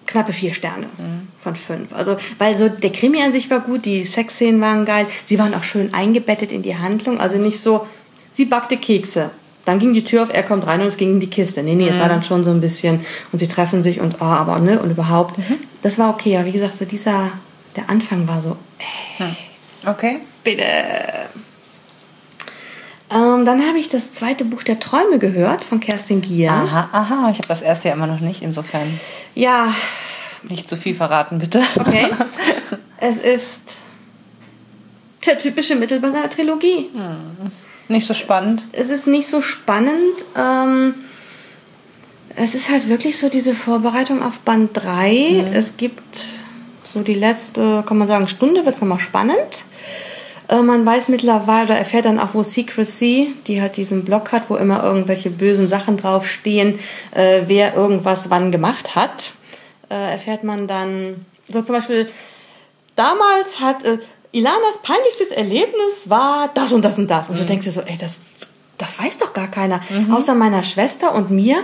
knappe 0.06 0.32
vier 0.32 0.54
Sterne 0.54 0.86
mhm. 0.96 1.28
von 1.38 1.54
fünf. 1.54 1.94
Also, 1.94 2.16
weil 2.38 2.56
so 2.58 2.68
der 2.68 2.90
Krimi 2.90 3.22
an 3.22 3.32
sich 3.32 3.50
war 3.50 3.60
gut, 3.60 3.84
die 3.84 4.04
Sexszenen 4.04 4.60
waren 4.60 4.84
geil, 4.84 5.06
sie 5.24 5.38
waren 5.38 5.54
auch 5.54 5.64
schön 5.64 5.92
eingebettet 5.94 6.50
in 6.50 6.62
die 6.62 6.76
Handlung, 6.76 7.20
also 7.20 7.36
nicht 7.36 7.60
so, 7.60 7.86
sie 8.32 8.46
backte 8.46 8.76
Kekse. 8.76 9.30
Dann 9.66 9.78
ging 9.78 9.92
die 9.92 10.02
Tür 10.02 10.22
auf, 10.22 10.30
er 10.32 10.44
kommt 10.44 10.66
rein 10.66 10.80
und 10.80 10.86
es 10.86 10.96
ging 10.96 11.12
in 11.12 11.20
die 11.20 11.28
Kiste. 11.28 11.62
Nee, 11.62 11.74
nee, 11.74 11.84
mhm. 11.84 11.90
es 11.90 11.98
war 11.98 12.06
mhm. 12.06 12.10
dann 12.10 12.22
schon 12.22 12.42
so 12.42 12.50
ein 12.50 12.62
bisschen 12.62 13.04
und 13.32 13.38
sie 13.38 13.48
treffen 13.48 13.82
sich 13.82 14.00
und 14.00 14.16
oh, 14.20 14.24
aber 14.24 14.58
ne 14.60 14.80
und 14.80 14.90
überhaupt. 14.90 15.36
Mhm. 15.36 15.56
Das 15.82 15.98
war 15.98 16.08
okay, 16.08 16.38
aber 16.38 16.46
wie 16.46 16.52
gesagt, 16.52 16.78
so 16.78 16.86
dieser 16.86 17.30
der 17.76 17.90
Anfang 17.90 18.26
war 18.26 18.40
so, 18.40 18.56
ey, 18.78 19.26
hm. 19.26 19.36
okay. 19.86 20.20
Bitte. 20.44 20.64
Ähm, 23.10 23.44
dann 23.44 23.66
habe 23.66 23.78
ich 23.78 23.88
das 23.88 24.12
zweite 24.12 24.44
Buch 24.44 24.62
der 24.62 24.80
Träume 24.80 25.18
gehört 25.18 25.64
von 25.64 25.80
Kerstin 25.80 26.20
Gier. 26.20 26.50
Aha, 26.50 26.88
aha. 26.92 27.30
Ich 27.30 27.38
habe 27.38 27.48
das 27.48 27.62
erste 27.62 27.88
ja 27.88 27.94
immer 27.94 28.06
noch 28.06 28.20
nicht, 28.20 28.42
insofern. 28.42 29.00
Ja. 29.34 29.74
Nicht 30.42 30.68
zu 30.68 30.76
viel 30.76 30.94
verraten, 30.94 31.38
bitte. 31.38 31.62
Okay. 31.78 32.08
es 32.98 33.16
ist 33.16 33.76
der 35.24 35.38
typische 35.38 35.74
Mittelband 35.74 36.16
einer 36.16 36.28
Trilogie. 36.28 36.90
Hm. 36.92 37.50
Nicht 37.88 38.06
so 38.06 38.14
spannend. 38.14 38.66
Es 38.72 38.88
ist 38.88 39.06
nicht 39.06 39.28
so 39.28 39.40
spannend. 39.40 40.14
Ähm, 40.36 40.94
es 42.36 42.54
ist 42.54 42.70
halt 42.70 42.88
wirklich 42.88 43.18
so 43.18 43.28
diese 43.28 43.54
Vorbereitung 43.54 44.22
auf 44.22 44.40
Band 44.40 44.70
3. 44.74 45.44
Mhm. 45.46 45.52
Es 45.52 45.76
gibt 45.76 46.28
so 46.92 47.00
die 47.00 47.14
letzte, 47.14 47.82
kann 47.86 47.98
man 47.98 48.08
sagen, 48.08 48.28
Stunde 48.28 48.64
wird 48.64 48.74
es 48.74 48.80
nochmal 48.80 49.00
spannend. 49.00 49.64
Äh, 50.48 50.62
man 50.62 50.84
weiß 50.84 51.08
mittlerweile, 51.08 51.66
oder 51.66 51.76
erfährt 51.76 52.06
dann 52.06 52.18
auch, 52.18 52.34
wo 52.34 52.42
Secrecy, 52.42 53.34
die 53.46 53.60
halt 53.60 53.76
diesen 53.76 54.04
Blog 54.04 54.32
hat, 54.32 54.48
wo 54.48 54.56
immer 54.56 54.82
irgendwelche 54.82 55.30
bösen 55.30 55.68
Sachen 55.68 55.96
draufstehen, 55.96 56.78
äh, 57.14 57.42
wer 57.46 57.74
irgendwas 57.74 58.30
wann 58.30 58.50
gemacht 58.50 58.94
hat, 58.94 59.32
äh, 59.90 60.12
erfährt 60.12 60.44
man 60.44 60.66
dann, 60.66 61.26
so 61.46 61.62
zum 61.62 61.76
Beispiel, 61.76 62.08
damals 62.96 63.60
hat 63.60 63.84
äh, 63.84 63.98
Ilanas 64.32 64.82
peinlichstes 64.82 65.28
Erlebnis 65.28 66.08
war 66.08 66.50
das 66.54 66.72
und 66.72 66.84
das 66.84 66.98
und 66.98 67.08
das. 67.08 67.28
Und 67.28 67.36
mhm. 67.36 67.40
du 67.40 67.46
denkst 67.46 67.66
dir 67.66 67.72
so, 67.72 67.80
ey, 67.80 67.96
das, 67.98 68.18
das 68.76 68.98
weiß 68.98 69.18
doch 69.18 69.32
gar 69.32 69.48
keiner. 69.48 69.80
Mhm. 69.88 70.14
Außer 70.14 70.34
meiner 70.34 70.64
Schwester 70.64 71.14
und 71.14 71.30
mir. 71.30 71.62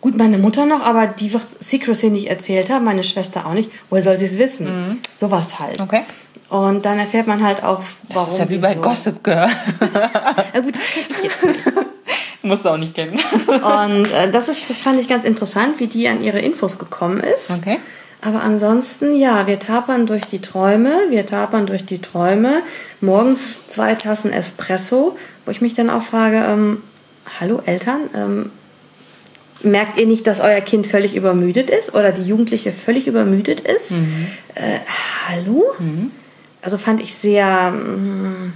Gut, 0.00 0.16
meine 0.16 0.38
Mutter 0.38 0.64
noch, 0.64 0.80
aber 0.80 1.06
die 1.06 1.32
wird 1.32 1.42
Secrecy 1.46 2.10
nicht 2.10 2.28
erzählt 2.28 2.70
haben, 2.70 2.84
meine 2.84 3.04
Schwester 3.04 3.46
auch 3.46 3.52
nicht. 3.52 3.70
Woher 3.90 4.02
soll 4.02 4.16
sie 4.16 4.24
es 4.24 4.38
wissen? 4.38 4.66
Mhm. 4.66 4.98
Sowas 5.16 5.58
halt. 5.58 5.80
Okay. 5.80 6.04
Und 6.48 6.84
dann 6.84 6.98
erfährt 6.98 7.26
man 7.26 7.44
halt 7.44 7.62
auch, 7.62 7.82
warum. 8.08 8.26
Das 8.26 8.28
ist 8.28 8.38
ja 8.38 8.50
wie 8.50 8.58
bei 8.58 8.74
so. 8.74 8.80
Gossip 8.80 9.22
Girl. 9.22 9.48
ja, 10.54 10.60
gut, 10.60 10.76
das 10.76 10.84
kenne 10.92 11.06
ich 11.10 11.22
jetzt 11.22 11.44
nicht. 11.44 11.76
Musst 12.42 12.64
du 12.64 12.70
auch 12.70 12.78
nicht 12.78 12.94
kennen. 12.94 13.20
Und 13.46 14.10
äh, 14.12 14.30
das, 14.32 14.48
ist, 14.48 14.70
das 14.70 14.78
fand 14.78 14.98
ich 14.98 15.06
ganz 15.06 15.24
interessant, 15.24 15.78
wie 15.78 15.86
die 15.86 16.08
an 16.08 16.24
ihre 16.24 16.40
Infos 16.40 16.78
gekommen 16.78 17.20
ist. 17.20 17.50
Okay. 17.50 17.78
Aber 18.22 18.42
ansonsten, 18.42 19.14
ja, 19.14 19.46
wir 19.46 19.58
tapern 19.58 20.06
durch 20.06 20.24
die 20.26 20.40
Träume, 20.40 20.94
wir 21.10 21.24
tapern 21.26 21.66
durch 21.66 21.84
die 21.84 22.00
Träume. 22.00 22.62
Morgens 23.00 23.68
zwei 23.68 23.94
Tassen 23.94 24.32
Espresso, 24.32 25.16
wo 25.44 25.50
ich 25.50 25.60
mich 25.60 25.74
dann 25.74 25.88
auch 25.88 26.02
frage, 26.02 26.38
ähm, 26.38 26.82
hallo 27.38 27.62
Eltern, 27.64 28.00
ähm, 28.14 28.50
merkt 29.62 29.98
ihr 29.98 30.06
nicht, 30.06 30.26
dass 30.26 30.40
euer 30.40 30.60
Kind 30.60 30.86
völlig 30.86 31.14
übermüdet 31.16 31.70
ist 31.70 31.94
oder 31.94 32.12
die 32.12 32.24
Jugendliche 32.24 32.72
völlig 32.72 33.06
übermüdet 33.06 33.60
ist? 33.60 33.92
Mhm. 33.92 34.26
Äh, 34.54 34.78
hallo? 35.28 35.64
Mhm. 35.78 36.10
Also 36.62 36.76
fand 36.76 37.00
ich 37.00 37.14
sehr, 37.14 37.70
mm, 37.70 38.52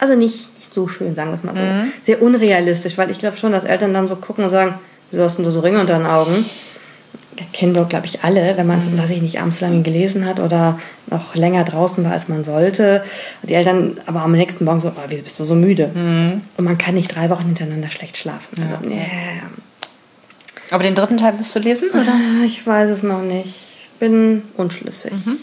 also 0.00 0.14
nicht 0.14 0.72
so 0.72 0.88
schön, 0.88 1.14
sagen 1.14 1.30
wir 1.30 1.34
es 1.34 1.44
mal 1.44 1.56
so. 1.56 1.62
Mhm. 1.62 1.92
Sehr 2.02 2.22
unrealistisch, 2.22 2.98
weil 2.98 3.10
ich 3.10 3.18
glaube 3.18 3.36
schon, 3.36 3.52
dass 3.52 3.64
Eltern 3.64 3.94
dann 3.94 4.08
so 4.08 4.16
gucken 4.16 4.44
und 4.44 4.50
sagen, 4.50 4.74
wieso 5.10 5.22
hast 5.22 5.38
du 5.38 5.50
so 5.50 5.60
Ringe 5.60 5.80
unter 5.80 5.98
den 5.98 6.06
Augen? 6.06 6.44
kennen 7.52 7.74
wir, 7.74 7.84
glaube 7.84 8.06
ich, 8.06 8.22
alle, 8.22 8.56
wenn 8.56 8.66
man, 8.66 8.78
mhm. 8.78 8.98
weiß 8.98 9.10
ich 9.10 9.22
nicht, 9.22 9.40
abends 9.40 9.60
lange 9.60 9.82
gelesen 9.82 10.24
hat 10.24 10.40
oder 10.40 10.78
noch 11.08 11.34
länger 11.34 11.64
draußen 11.64 12.04
war, 12.04 12.12
als 12.12 12.28
man 12.28 12.44
sollte. 12.44 13.04
Die 13.42 13.54
Eltern 13.54 13.98
aber 14.06 14.22
am 14.22 14.32
nächsten 14.32 14.64
Morgen 14.64 14.80
so, 14.80 14.88
oh, 14.88 15.04
wieso 15.08 15.22
bist 15.22 15.38
du 15.38 15.44
so 15.44 15.54
müde? 15.54 15.90
Mhm. 15.92 16.42
Und 16.56 16.64
man 16.64 16.78
kann 16.78 16.94
nicht 16.94 17.14
drei 17.14 17.30
Wochen 17.30 17.46
hintereinander 17.46 17.90
schlecht 17.90 18.16
schlafen. 18.16 18.62
Also, 18.62 18.88
yeah. 18.88 19.02
Aber 20.70 20.82
den 20.82 20.94
dritten 20.94 21.18
Teil 21.18 21.38
wirst 21.38 21.54
du 21.54 21.60
lesen, 21.60 21.90
oder? 21.90 22.12
Ah, 22.12 22.44
ich 22.44 22.66
weiß 22.66 22.90
es 22.90 23.02
noch 23.02 23.22
nicht. 23.22 23.54
Bin 23.98 24.42
unschlüssig. 24.56 25.12
Mhm. 25.12 25.38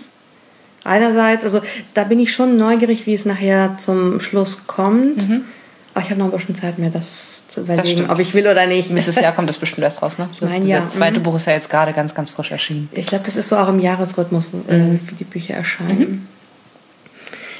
Einerseits, 0.84 1.44
also 1.44 1.62
da 1.94 2.04
bin 2.04 2.20
ich 2.20 2.34
schon 2.34 2.58
neugierig, 2.58 3.06
wie 3.08 3.14
es 3.14 3.26
nachher 3.26 3.78
zum 3.78 4.20
Schluss 4.20 4.68
kommt. 4.68 5.30
Mhm. 5.30 5.46
Aber 5.94 6.04
ich 6.04 6.10
habe 6.10 6.20
noch 6.20 6.26
ein 6.26 6.32
bisschen 6.32 6.56
Zeit, 6.56 6.80
mir 6.80 6.90
das 6.90 7.48
zu 7.48 7.62
überlegen, 7.62 8.02
das 8.02 8.10
ob 8.10 8.20
ich 8.20 8.34
will 8.34 8.48
oder 8.48 8.66
nicht. 8.66 8.90
Nächstes 8.90 9.16
Jahr 9.18 9.32
kommt 9.36 9.48
das 9.48 9.60
bestimmt 9.60 9.84
erst 9.84 10.02
raus, 10.02 10.18
ne? 10.18 10.28
Das, 10.40 10.50
mein, 10.50 10.64
ja. 10.64 10.80
Das 10.80 10.96
zweite 10.96 11.20
mhm. 11.20 11.24
Buch 11.24 11.36
ist 11.36 11.46
ja 11.46 11.54
jetzt 11.54 11.70
gerade 11.70 11.94
ganz, 11.94 12.16
ganz 12.16 12.32
frisch 12.32 12.52
erschienen. 12.52 12.90
Ich 12.92 13.06
glaube, 13.06 13.24
das 13.26 13.36
ist 13.36 13.48
so 13.48 13.58
auch 13.58 13.70
im 13.70 13.80
Jahresrhythmus, 13.80 14.50
äh, 14.68 14.78
mhm. 14.78 15.00
wie 15.08 15.16
die 15.16 15.24
Bücher 15.24 15.54
erscheinen. 15.54 16.00
Mhm. 16.00 16.28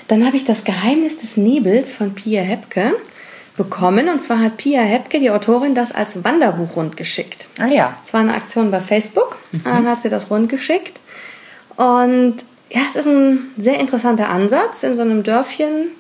Dann 0.08 0.26
habe 0.26 0.36
ich 0.36 0.46
das 0.46 0.64
Geheimnis 0.64 1.18
des 1.18 1.38
Nebels 1.38 1.94
von 1.94 2.14
Pia 2.14 2.42
Hepke 2.42 2.94
bekommen. 3.58 4.10
Und 4.10 4.22
zwar 4.22 4.40
hat 4.40 4.58
Pia 4.58 4.82
Hepke, 4.82 5.20
die 5.20 5.30
Autorin, 5.30 5.76
das 5.76 5.92
als 5.92 6.24
Wanderbuch 6.24 6.76
rundgeschickt. 6.76 7.48
Ah 7.60 7.68
ja. 7.68 7.98
Es 8.06 8.14
war 8.14 8.22
eine 8.22 8.34
Aktion 8.34 8.72
bei 8.72 8.80
Facebook. 8.80 9.38
Mhm. 9.52 9.64
Dann 9.64 9.88
hat 9.88 10.04
sie 10.04 10.10
das 10.10 10.30
rundgeschickt. 10.30 11.00
Und 11.76 12.38
ja, 12.70 12.82
es 12.90 12.96
ist 12.96 13.08
ein 13.08 13.52
sehr 13.58 13.80
interessanter 13.80 14.30
Ansatz 14.30 14.84
in 14.84 14.96
so 14.96 15.02
einem 15.02 15.24
Dörfchen 15.24 15.92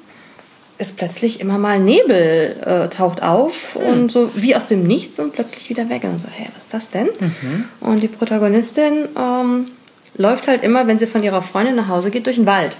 ist 0.79 0.97
plötzlich 0.97 1.39
immer 1.39 1.57
mal 1.57 1.79
Nebel 1.79 2.57
äh, 2.65 2.89
taucht 2.89 3.21
auf 3.21 3.75
mhm. 3.75 3.85
und 3.85 4.11
so 4.11 4.31
wie 4.35 4.55
aus 4.55 4.65
dem 4.65 4.83
Nichts 4.83 5.19
und 5.19 5.33
plötzlich 5.33 5.69
wieder 5.69 5.89
weg. 5.89 6.03
Und 6.03 6.19
so, 6.19 6.27
hä, 6.27 6.47
was 6.55 6.63
ist 6.63 6.73
das 6.73 6.89
denn? 6.89 7.07
Mhm. 7.19 7.65
Und 7.79 8.01
die 8.01 8.07
Protagonistin 8.07 9.07
ähm, 9.17 9.67
läuft 10.15 10.47
halt 10.47 10.63
immer, 10.63 10.87
wenn 10.87 10.99
sie 10.99 11.07
von 11.07 11.23
ihrer 11.23 11.41
Freundin 11.41 11.75
nach 11.75 11.87
Hause 11.87 12.11
geht, 12.11 12.25
durch 12.25 12.37
den 12.37 12.45
Wald. 12.45 12.75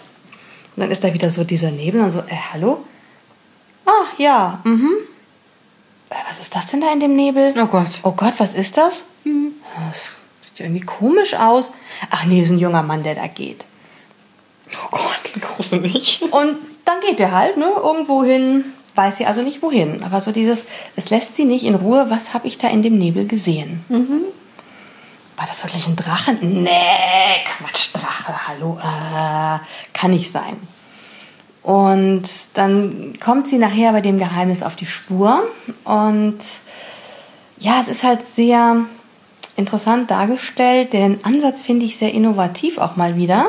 Und 0.76 0.82
dann 0.82 0.92
ist 0.92 1.04
da 1.04 1.14
wieder 1.14 1.30
so 1.30 1.44
dieser 1.44 1.72
Nebel 1.72 2.02
und 2.02 2.12
so, 2.12 2.20
äh, 2.20 2.36
hallo? 2.54 2.84
Ah, 3.86 4.06
ja, 4.18 4.62
mhm. 4.64 4.90
Äh, 6.10 6.16
was 6.28 6.40
ist 6.40 6.56
das 6.56 6.68
denn 6.68 6.82
da 6.82 6.92
in 6.92 7.00
dem 7.00 7.16
Nebel? 7.16 7.54
Oh 7.58 7.66
Gott. 7.66 8.00
Oh 8.04 8.12
Gott, 8.12 8.34
was 8.38 8.54
ist 8.54 8.78
das? 8.78 9.08
Mhm. 9.24 9.54
Das 9.90 10.12
sieht 10.42 10.60
irgendwie 10.60 10.86
komisch 10.86 11.34
aus. 11.34 11.74
Ach 12.10 12.26
nee, 12.26 12.42
ist 12.42 12.52
ein 12.52 12.60
junger 12.60 12.84
Mann, 12.84 13.04
der 13.04 13.16
da 13.16 13.28
geht. 13.28 13.66
Oh 14.72 14.88
Gott, 14.92 15.32
wie 15.34 15.40
gruselig. 15.40 16.22
Und 16.32 16.58
dann 16.86 17.00
geht 17.02 17.20
er 17.20 17.32
halt 17.32 17.58
ne, 17.58 17.72
irgendwo 17.82 18.24
hin, 18.24 18.66
weiß 18.96 19.18
sie 19.18 19.26
also 19.26 19.42
nicht 19.42 19.62
wohin. 19.62 20.04
Aber 20.04 20.22
so 20.22 20.32
dieses, 20.32 20.66
es 20.96 21.10
lässt 21.10 21.36
sie 21.36 21.46
nicht 21.46 21.66
in 21.66 21.76
Ruhe, 21.76 22.10
was 22.10 22.34
habe 22.34 22.48
ich 22.48 22.58
da 22.58 22.70
in 22.70 22.84
dem 22.84 22.98
Nebel 22.98 23.26
gesehen? 23.28 23.84
Mhm. 23.90 24.22
War 25.36 25.48
das 25.48 25.64
wirklich 25.64 25.88
ein 25.88 25.96
Drache? 25.96 26.34
Nee, 26.34 27.44
Quatsch, 27.58 27.90
Drache, 27.94 28.48
hallo, 28.48 28.78
äh, 28.80 29.60
kann 29.94 30.12
nicht 30.12 30.32
sein. 30.32 30.58
Und 31.64 32.24
dann 32.56 33.14
kommt 33.24 33.48
sie 33.48 33.58
nachher 33.58 33.94
bei 33.94 34.02
dem 34.02 34.18
Geheimnis 34.18 34.62
auf 34.62 34.76
die 34.76 34.86
Spur. 34.86 35.44
Und 35.86 36.38
ja, 37.60 37.80
es 37.80 37.88
ist 37.88 38.04
halt 38.04 38.24
sehr 38.24 38.86
interessant 39.56 40.12
dargestellt. 40.12 40.94
Den 40.94 41.24
Ansatz 41.24 41.62
finde 41.62 41.86
ich 41.86 41.98
sehr 41.98 42.14
innovativ 42.14 42.78
auch 42.78 42.98
mal 42.98 43.16
wieder. 43.16 43.48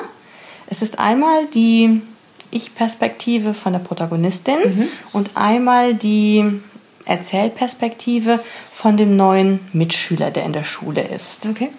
Es 0.69 0.81
ist 0.81 0.99
einmal 0.99 1.47
die 1.47 2.03
ich-Perspektive 2.51 3.53
von 3.53 3.73
der 3.73 3.81
Protagonistin 3.81 4.59
mhm. 4.65 4.89
und 5.13 5.31
einmal 5.35 5.95
die 5.95 6.61
Erzählperspektive 7.05 8.39
von 8.73 8.97
dem 8.97 9.17
neuen 9.17 9.61
Mitschüler, 9.73 10.31
der 10.31 10.45
in 10.45 10.53
der 10.53 10.65
Schule 10.65 11.03
ist. 11.03 11.47
Okay. 11.47 11.71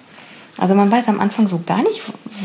Also 0.58 0.74
man 0.74 0.90
weiß 0.90 1.10
am 1.10 1.20
Anfang 1.20 1.48
so 1.48 1.62
gar 1.66 1.84
nicht, 1.84 2.02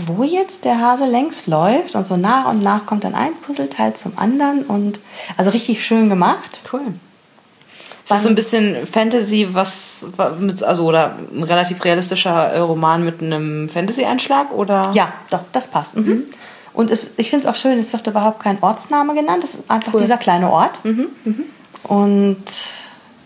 wo 0.06 0.24
jetzt 0.24 0.64
der 0.64 0.80
Hase 0.80 1.04
längs 1.04 1.46
läuft 1.46 1.94
und 1.94 2.06
so 2.06 2.16
nach 2.16 2.48
und 2.48 2.62
nach 2.62 2.86
kommt 2.86 3.04
dann 3.04 3.14
ein 3.14 3.32
Puzzleteil 3.40 3.94
zum 3.94 4.12
anderen 4.16 4.64
und 4.64 5.00
also 5.36 5.50
richtig 5.50 5.84
schön 5.84 6.08
gemacht. 6.08 6.62
Cool. 6.72 6.80
Ist 8.04 8.10
das 8.10 8.22
so 8.24 8.28
ein 8.28 8.34
bisschen 8.34 8.86
Fantasy, 8.86 9.48
was 9.52 10.06
mit, 10.40 10.64
also 10.64 10.86
oder 10.86 11.16
ein 11.32 11.44
relativ 11.44 11.84
realistischer 11.84 12.52
äh, 12.52 12.58
Roman 12.58 13.04
mit 13.04 13.22
einem 13.22 13.68
Fantasy-Einschlag 13.68 14.52
oder? 14.52 14.90
Ja, 14.94 15.12
doch, 15.30 15.42
das 15.52 15.68
passt. 15.68 15.96
Mhm. 15.96 16.04
mhm. 16.04 16.22
Und 16.72 16.90
es, 16.90 17.14
ich 17.16 17.30
finde 17.30 17.46
es 17.46 17.52
auch 17.52 17.56
schön, 17.56 17.78
es 17.78 17.92
wird 17.92 18.06
überhaupt 18.06 18.40
kein 18.40 18.62
Ortsname 18.62 19.14
genannt, 19.14 19.42
es 19.42 19.54
ist 19.54 19.70
einfach 19.70 19.92
cool. 19.92 20.02
dieser 20.02 20.16
kleine 20.16 20.50
Ort. 20.50 20.84
Mhm. 20.84 21.06
Mhm. 21.24 21.44
Und 21.84 22.44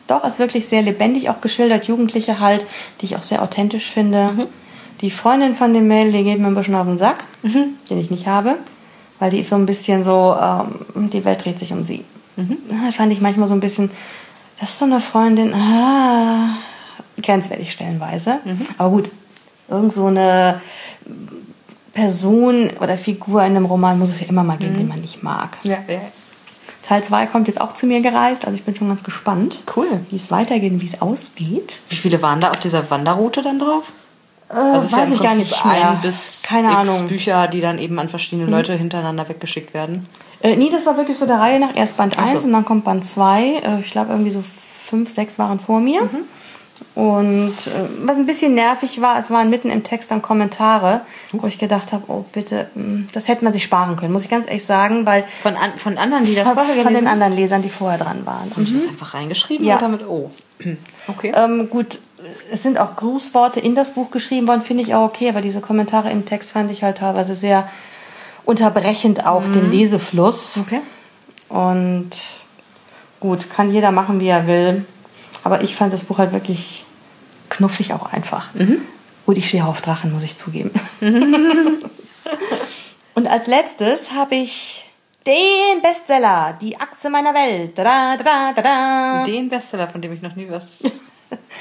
doch, 0.07 0.25
ist 0.25 0.39
wirklich 0.39 0.67
sehr 0.67 0.83
lebendig 0.83 1.29
auch 1.31 1.41
geschildert, 1.41 1.87
Jugendliche 1.87 2.41
halt, 2.41 2.65
die 3.01 3.07
ich 3.07 3.17
auch 3.17 3.23
sehr 3.23 3.43
authentisch 3.43 3.91
finde. 3.91 4.49
Die 5.05 5.11
Freundin 5.11 5.55
von 5.55 5.75
dem 5.75 5.87
Mail, 5.87 6.13
die 6.13 6.25
geht 6.25 6.39
mir 6.39 6.47
ein 6.47 6.55
bisschen 6.55 6.75
auf 6.75 6.87
den 6.87 6.97
Sack, 6.97 7.25
mhm. 7.43 7.75
den 7.91 8.01
ich 8.01 8.11
nicht 8.11 8.27
habe, 8.27 8.57
weil 9.19 9.29
die 9.29 9.41
ist 9.41 9.51
so 9.51 9.55
ein 9.55 9.67
bisschen 9.67 10.03
so, 10.03 10.35
ähm, 10.41 11.11
die 11.11 11.27
Welt 11.27 11.45
dreht 11.45 11.59
sich 11.59 11.75
um 11.75 11.85
sie. 11.85 12.07
Mhm. 12.37 12.57
fand 12.91 13.13
ich 13.13 13.21
manchmal 13.21 13.47
so 13.47 13.53
ein 13.53 13.61
bisschen, 13.61 13.91
das 14.59 14.71
ist 14.71 14.79
so 14.79 14.87
eine 14.87 15.03
Freundin, 15.03 15.53
ah, 15.53 16.57
grenzwertig 17.23 17.71
stellenweise. 17.71 18.39
Mhm. 18.47 18.67
Aber 18.79 18.89
gut, 18.89 19.11
irgend 19.69 19.93
so 19.93 20.07
eine 20.07 20.63
Person 21.93 22.71
oder 22.81 22.97
Figur 22.97 23.43
in 23.43 23.57
einem 23.57 23.67
Roman 23.67 23.99
muss 23.99 24.09
es 24.09 24.21
ja 24.21 24.29
immer 24.29 24.43
mal 24.43 24.57
geben, 24.57 24.73
mhm. 24.73 24.79
den 24.79 24.89
man 24.89 25.01
nicht 25.03 25.23
mag. 25.23 25.59
Ja, 25.65 25.81
ja. 25.87 26.01
Teil 26.81 27.05
2 27.05 27.27
kommt 27.27 27.47
jetzt 27.49 27.61
auch 27.61 27.75
zu 27.75 27.87
mir 27.87 28.01
gereist, 28.01 28.47
also 28.47 28.57
ich 28.57 28.65
bin 28.65 28.75
schon 28.75 28.89
ganz 28.89 29.03
gespannt, 29.03 29.61
cool. 29.77 30.01
wie 30.09 30.17
es 30.17 30.31
weitergeht 30.31 30.73
und 30.73 30.81
wie 30.81 30.87
es 30.87 31.03
ausgeht. 31.03 31.75
Wie 31.91 31.97
viele 31.97 32.23
waren 32.23 32.41
da 32.41 32.53
auf 32.53 32.61
dieser 32.61 32.91
Wanderroute 32.91 33.43
dann 33.43 33.59
drauf? 33.59 33.93
Also 34.55 34.87
es 34.87 34.93
weiß 34.93 35.09
ja 35.09 35.15
ich 35.15 35.23
gar 35.23 35.35
nicht 35.35 35.65
mehr. 35.65 35.91
ein 35.91 36.01
bis 36.01 36.43
Keine 36.45 36.69
X 36.69 36.77
Ahnung. 36.77 37.09
Bücher, 37.09 37.49
die 37.49 37.61
dann 37.61 37.79
eben 37.79 37.99
an 37.99 38.09
verschiedene 38.09 38.47
mhm. 38.47 38.53
Leute 38.53 38.75
hintereinander 38.75 39.29
weggeschickt 39.29 39.75
werden. 39.75 40.07
Äh, 40.43 40.57
nee, 40.57 40.71
das 40.71 40.87
war 40.87 40.97
wirklich 40.97 41.17
so 41.17 41.27
der 41.27 41.39
Reihe 41.39 41.59
nach. 41.59 41.75
Erst 41.75 41.97
Band 41.97 42.19
1 42.19 42.43
so. 42.43 42.47
und 42.47 42.53
dann 42.53 42.65
kommt 42.65 42.85
Band 42.85 43.05
2. 43.05 43.43
Äh, 43.43 43.81
ich 43.81 43.91
glaube 43.91 44.13
irgendwie 44.13 44.31
so 44.31 44.43
fünf, 44.43 45.11
sechs 45.11 45.39
waren 45.39 45.59
vor 45.59 45.81
mir. 45.81 46.03
Mhm. 46.03 46.25
Und 46.95 47.55
äh, 47.67 47.89
was 48.05 48.17
ein 48.17 48.27
bisschen 48.27 48.55
nervig 48.55 49.01
war, 49.01 49.19
es 49.19 49.31
waren 49.31 49.51
mitten 49.51 49.71
im 49.71 49.83
Text 49.83 50.11
dann 50.11 50.23
Kommentare, 50.23 51.01
wo 51.33 51.47
ich 51.47 51.59
gedacht 51.59 51.93
habe, 51.93 52.05
oh 52.09 52.25
bitte, 52.33 52.69
mm, 52.75 53.07
das 53.13 53.27
hätte 53.27 53.43
man 53.43 53.53
sich 53.53 53.65
sparen 53.65 53.97
können, 53.97 54.13
muss 54.13 54.25
ich 54.25 54.31
ganz 54.31 54.47
ehrlich 54.47 54.65
sagen, 54.65 55.05
weil 55.05 55.25
von, 55.43 55.57
an, 55.57 55.73
von 55.77 55.99
anderen, 55.99 56.25
die 56.25 56.35
das 56.35 56.45
von, 56.45 56.55
vorher 56.55 56.85
Von 56.85 56.95
den 56.95 57.09
anderen 57.09 57.33
Lesern, 57.33 57.63
die 57.63 57.69
vorher 57.69 57.99
dran 57.99 58.27
waren. 58.27 58.51
Haben 58.51 58.63
mhm. 58.63 58.67
Sie 58.67 58.75
das 58.75 58.89
einfach 58.89 59.15
reingeschrieben 59.15 59.67
ja. 59.67 59.79
oder 59.79 59.89
mit 59.89 60.07
O? 60.07 60.31
Okay. 61.07 61.33
Ähm, 61.35 61.69
gut, 61.69 61.99
es 62.51 62.63
sind 62.63 62.79
auch 62.79 62.97
Grußworte 62.97 63.61
in 63.61 63.75
das 63.75 63.95
Buch 63.95 64.11
geschrieben 64.11 64.49
worden, 64.49 64.63
finde 64.63 64.83
ich 64.83 64.95
auch 64.95 65.05
okay, 65.05 65.29
aber 65.29 65.41
diese 65.41 65.61
Kommentare 65.61 66.11
im 66.11 66.27
Text 66.27 66.53
fand 66.53 66.71
ich 66.71 66.83
halt 66.83 66.99
teilweise 66.99 67.35
sehr 67.35 67.69
unterbrechend 68.45 69.27
auch 69.27 69.47
mhm. 69.47 69.53
den 69.53 69.71
Lesefluss. 69.71 70.59
Okay. 70.59 70.81
Und 71.49 72.11
gut, 73.21 73.51
kann 73.51 73.73
jeder 73.73 73.91
machen, 73.91 74.21
wie 74.21 74.29
er 74.29 74.47
will. 74.47 74.85
Aber 75.43 75.63
ich 75.63 75.75
fand 75.75 75.93
das 75.93 76.03
Buch 76.03 76.19
halt 76.19 76.33
wirklich 76.33 76.85
knuffig 77.51 77.93
auch 77.93 78.13
einfach. 78.13 78.55
Mhm. 78.55 78.81
Gut, 79.27 79.39
ich 79.39 79.49
stehe 79.49 79.65
auf 79.65 79.81
Drachen, 79.81 80.13
muss 80.13 80.23
ich 80.23 80.37
zugeben. 80.37 80.71
Und 83.15 83.27
als 83.29 83.47
letztes 83.47 84.13
habe 84.13 84.35
ich 84.35 84.85
den 85.27 85.81
Bestseller, 85.81 86.59
Die 86.61 86.79
Achse 86.79 87.09
meiner 87.09 87.33
Welt. 87.33 87.79
Da, 87.79 88.17
da, 88.17 88.53
da, 88.53 88.63
da. 88.63 89.25
Den 89.25 89.49
Bestseller, 89.49 89.89
von 89.89 90.03
dem 90.03 90.13
ich 90.13 90.23
noch 90.23 90.37
nie 90.37 90.49
was. 90.51 90.79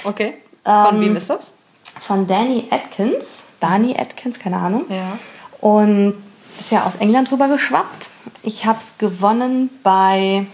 Okay. 0.04 0.38
Von 0.64 0.96
ähm, 0.96 1.02
wem 1.02 1.16
ist 1.16 1.30
das? 1.30 1.54
Von 2.00 2.28
Danny 2.28 2.68
Atkins. 2.70 3.44
Dani 3.60 3.96
Atkins, 3.98 4.40
keine 4.40 4.58
Ahnung. 4.58 4.86
Ja. 4.90 5.18
Und 5.62 6.16
ist 6.60 6.72
ja 6.72 6.84
aus 6.86 6.96
England 6.96 7.32
drüber 7.32 7.48
geschwappt. 7.48 8.10
Ich 8.44 8.66
habe 8.66 8.80
es 8.80 8.98
gewonnen 8.98 9.70
bei 9.84 10.46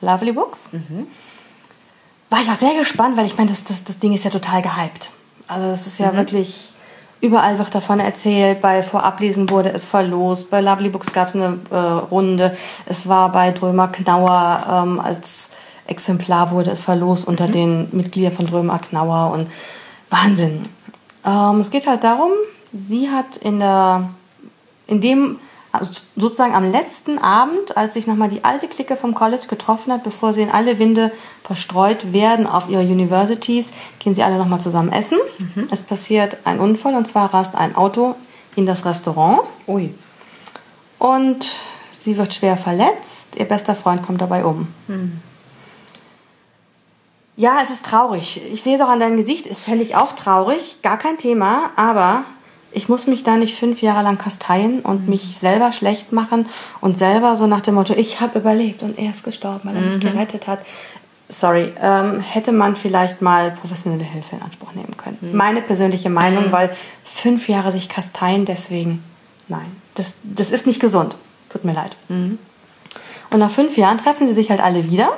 Lovely 0.00 0.32
Books. 0.32 0.72
Mhm 0.72 1.06
war 2.30 2.40
ich 2.40 2.48
auch 2.50 2.54
sehr 2.54 2.74
gespannt, 2.74 3.16
weil 3.16 3.26
ich 3.26 3.36
meine, 3.36 3.50
das, 3.50 3.64
das, 3.64 3.84
das 3.84 3.98
Ding 3.98 4.12
ist 4.12 4.24
ja 4.24 4.30
total 4.30 4.62
gehypt. 4.62 5.10
Also 5.46 5.68
es 5.68 5.86
ist 5.86 5.98
ja 5.98 6.12
mhm. 6.12 6.16
wirklich, 6.16 6.72
überall 7.20 7.58
wird 7.58 7.74
davon 7.74 8.00
erzählt, 8.00 8.60
bei 8.60 8.82
Vorablesen 8.82 9.48
wurde 9.48 9.70
es 9.70 9.84
verlost, 9.84 10.50
bei 10.50 10.60
Lovely 10.60 10.88
Books 10.88 11.12
gab 11.12 11.28
es 11.28 11.34
eine 11.34 11.58
äh, 11.70 11.76
Runde, 11.76 12.56
es 12.86 13.08
war 13.08 13.30
bei 13.30 13.52
Drömer 13.52 13.88
Knauer 13.88 14.66
ähm, 14.68 15.00
als 15.00 15.50
Exemplar 15.86 16.50
wurde 16.50 16.70
es 16.70 16.80
verlost 16.80 17.26
unter 17.26 17.48
mhm. 17.48 17.52
den 17.52 17.88
Mitgliedern 17.92 18.32
von 18.32 18.46
Drömer 18.46 18.78
Knauer 18.78 19.32
und 19.32 19.48
Wahnsinn. 20.10 20.68
Ähm, 21.24 21.60
es 21.60 21.70
geht 21.70 21.86
halt 21.86 22.04
darum, 22.04 22.30
sie 22.72 23.10
hat 23.10 23.36
in 23.36 23.58
der, 23.58 24.10
in 24.86 25.00
dem 25.00 25.38
also 25.72 25.90
sozusagen 26.16 26.54
am 26.54 26.64
letzten 26.64 27.18
Abend, 27.18 27.76
als 27.76 27.94
sich 27.94 28.06
nochmal 28.06 28.28
die 28.28 28.44
alte 28.44 28.66
Clique 28.68 28.96
vom 28.96 29.14
College 29.14 29.46
getroffen 29.48 29.92
hat, 29.92 30.04
bevor 30.04 30.32
sie 30.32 30.42
in 30.42 30.50
alle 30.50 30.78
Winde 30.78 31.12
verstreut 31.42 32.12
werden 32.12 32.46
auf 32.46 32.68
ihre 32.68 32.82
Universities, 32.82 33.72
gehen 33.98 34.14
sie 34.14 34.22
alle 34.22 34.38
nochmal 34.38 34.60
zusammen 34.60 34.92
essen. 34.92 35.18
Mhm. 35.38 35.66
Es 35.70 35.82
passiert 35.82 36.38
ein 36.44 36.60
Unfall 36.60 36.94
und 36.94 37.06
zwar 37.06 37.32
rast 37.34 37.54
ein 37.54 37.76
Auto 37.76 38.14
in 38.54 38.66
das 38.66 38.84
Restaurant. 38.84 39.42
Ui. 39.66 39.92
Und 40.98 41.50
sie 41.92 42.16
wird 42.16 42.32
schwer 42.32 42.56
verletzt. 42.56 43.36
Ihr 43.36 43.44
bester 43.44 43.74
Freund 43.74 44.02
kommt 44.02 44.20
dabei 44.20 44.44
um. 44.44 44.68
Mhm. 44.88 45.20
Ja, 47.36 47.58
es 47.62 47.70
ist 47.70 47.84
traurig. 47.84 48.40
Ich 48.50 48.62
sehe 48.62 48.76
es 48.76 48.80
auch 48.80 48.88
an 48.88 48.98
deinem 48.98 49.16
Gesicht, 49.18 49.46
ist 49.46 49.64
völlig 49.64 49.94
auch 49.94 50.12
traurig, 50.12 50.78
gar 50.82 50.96
kein 50.96 51.18
Thema, 51.18 51.70
aber 51.76 52.24
ich 52.72 52.88
muss 52.88 53.06
mich 53.06 53.24
da 53.24 53.36
nicht 53.36 53.54
fünf 53.54 53.82
Jahre 53.82 54.02
lang 54.02 54.16
kasteien 54.18 54.80
und 54.80 55.04
mhm. 55.04 55.10
mich 55.10 55.36
selber 55.36 55.72
schlecht 55.72 56.12
machen 56.12 56.46
und 56.80 56.96
selber 56.96 57.36
so 57.36 57.46
nach 57.46 57.60
dem 57.60 57.74
Motto, 57.74 57.94
ich 57.94 58.20
habe 58.20 58.38
überlebt 58.38 58.82
und 58.82 58.98
er 58.98 59.10
ist 59.10 59.22
gestorben, 59.22 59.60
weil 59.64 59.76
er 59.76 59.82
mich 59.82 59.96
mhm. 59.96 60.00
gerettet 60.00 60.46
hat. 60.46 60.60
Sorry, 61.28 61.72
ähm, 61.82 62.20
hätte 62.20 62.52
man 62.52 62.76
vielleicht 62.76 63.20
mal 63.20 63.50
professionelle 63.50 64.04
Hilfe 64.04 64.36
in 64.36 64.42
Anspruch 64.42 64.72
nehmen 64.72 64.96
können. 64.96 65.18
Mhm. 65.20 65.36
Meine 65.36 65.60
persönliche 65.60 66.08
Meinung, 66.08 66.48
mhm. 66.48 66.52
weil 66.52 66.76
fünf 67.04 67.48
Jahre 67.48 67.72
sich 67.72 67.88
kasteien, 67.88 68.44
deswegen, 68.44 69.02
nein, 69.48 69.66
das, 69.94 70.14
das 70.22 70.50
ist 70.50 70.66
nicht 70.66 70.80
gesund. 70.80 71.16
Tut 71.50 71.64
mir 71.64 71.72
leid. 71.72 71.96
Mhm. 72.08 72.38
Und 73.30 73.40
nach 73.40 73.50
fünf 73.50 73.76
Jahren 73.76 73.98
treffen 73.98 74.26
sie 74.26 74.34
sich 74.34 74.50
halt 74.50 74.60
alle 74.60 74.90
wieder 74.90 75.12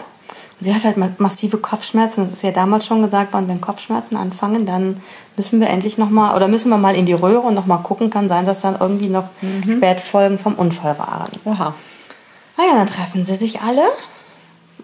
Sie 0.60 0.74
hat 0.74 0.84
halt 0.84 1.20
massive 1.20 1.58
Kopfschmerzen. 1.58 2.24
Das 2.24 2.32
ist 2.32 2.42
ja 2.42 2.50
damals 2.50 2.84
schon 2.84 3.02
gesagt 3.02 3.32
worden, 3.32 3.46
wenn 3.48 3.60
Kopfschmerzen 3.60 4.16
anfangen, 4.16 4.66
dann 4.66 5.00
müssen 5.36 5.60
wir 5.60 5.68
endlich 5.68 5.98
nochmal 5.98 6.34
oder 6.34 6.48
müssen 6.48 6.70
wir 6.70 6.78
mal 6.78 6.96
in 6.96 7.06
die 7.06 7.12
Röhre 7.12 7.40
und 7.40 7.54
nochmal 7.54 7.82
gucken. 7.82 8.10
Kann 8.10 8.28
sein, 8.28 8.44
dass 8.44 8.62
dann 8.62 8.76
irgendwie 8.80 9.08
noch 9.08 9.30
mhm. 9.40 9.76
Spätfolgen 9.76 10.38
vom 10.38 10.54
Unfall 10.54 10.98
waren. 10.98 11.30
Aha. 11.44 11.74
Naja, 12.56 12.74
dann 12.74 12.88
treffen 12.88 13.24
sie 13.24 13.36
sich 13.36 13.60
alle. 13.60 13.84